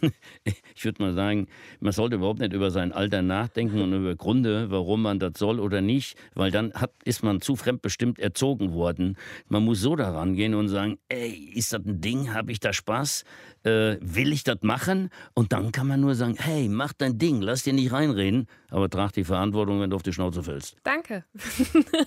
ich 0.74 0.84
würde 0.84 1.02
mal 1.02 1.12
sagen, 1.12 1.48
man 1.80 1.92
sollte 1.92 2.16
überhaupt 2.16 2.40
nicht 2.40 2.52
über 2.52 2.70
sein 2.70 2.92
Alter 2.92 3.22
nachdenken 3.22 3.80
und 3.80 3.92
über 3.92 4.14
Gründe, 4.14 4.70
warum 4.70 5.02
man 5.02 5.18
das 5.18 5.32
soll 5.36 5.60
oder 5.60 5.80
nicht, 5.80 6.16
weil 6.34 6.50
dann 6.50 6.72
hat, 6.74 6.92
ist 7.04 7.22
man 7.22 7.40
zu 7.40 7.56
fremdbestimmt 7.56 8.18
erzogen 8.18 8.72
worden. 8.72 9.16
Man 9.48 9.64
muss 9.64 9.80
so 9.80 9.96
daran 9.96 10.34
gehen 10.34 10.54
und 10.54 10.68
sagen, 10.68 10.98
ey, 11.08 11.32
ist 11.54 11.72
das 11.72 11.84
ein 11.84 12.00
Ding, 12.00 12.32
habe 12.32 12.52
ich 12.52 12.60
da 12.60 12.72
Spaß, 12.72 13.24
äh, 13.64 13.96
will 14.00 14.32
ich 14.32 14.44
das 14.44 14.58
machen? 14.62 15.10
Und 15.34 15.52
dann 15.52 15.72
kann 15.72 15.86
man 15.86 16.00
nur 16.00 16.14
sagen, 16.14 16.36
hey, 16.38 16.68
mach 16.68 16.92
dein 16.92 17.18
Ding, 17.18 17.40
lass 17.42 17.64
dir 17.64 17.72
nicht 17.72 17.92
reinreden, 17.92 18.46
aber 18.70 18.88
trag 18.88 19.12
die 19.12 19.24
Verantwortung, 19.24 19.80
wenn 19.80 19.90
du 19.90 19.96
auf 19.96 20.02
die 20.02 20.12
Schnauze 20.12 20.42
fällst. 20.42 20.76
Danke 20.84 21.24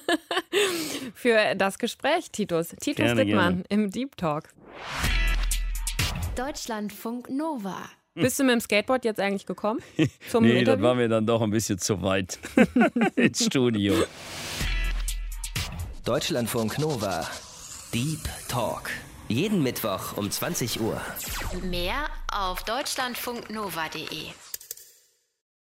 für 1.13 1.55
das 1.55 1.77
Gespräch, 1.77 2.31
Titus. 2.31 2.69
Titus 2.69 3.05
gerne, 3.05 3.25
Dittmann 3.25 3.53
gerne. 3.53 3.65
im 3.69 3.91
Deep 3.91 4.17
Talk. 4.17 4.49
Deutschlandfunk 6.35 7.29
Nova. 7.29 7.77
Bist 8.13 8.37
du 8.39 8.43
mit 8.43 8.53
dem 8.53 8.59
Skateboard 8.59 9.05
jetzt 9.05 9.21
eigentlich 9.21 9.45
gekommen? 9.45 9.79
Zum 10.29 10.43
nee, 10.43 10.59
Interview? 10.59 10.75
das 10.75 10.81
war 10.81 10.95
mir 10.95 11.07
dann 11.07 11.25
doch 11.25 11.41
ein 11.41 11.49
bisschen 11.49 11.79
zu 11.79 12.01
weit 12.01 12.39
ins 13.15 13.45
Studio. 13.45 13.93
Deutschlandfunk 16.03 16.77
Nova. 16.77 17.25
Deep 17.93 18.19
Talk. 18.49 18.89
Jeden 19.29 19.63
Mittwoch 19.63 20.17
um 20.17 20.29
20 20.29 20.81
Uhr. 20.81 21.01
Mehr 21.63 22.09
auf 22.31 22.63
deutschlandfunknova.de. 22.63 24.27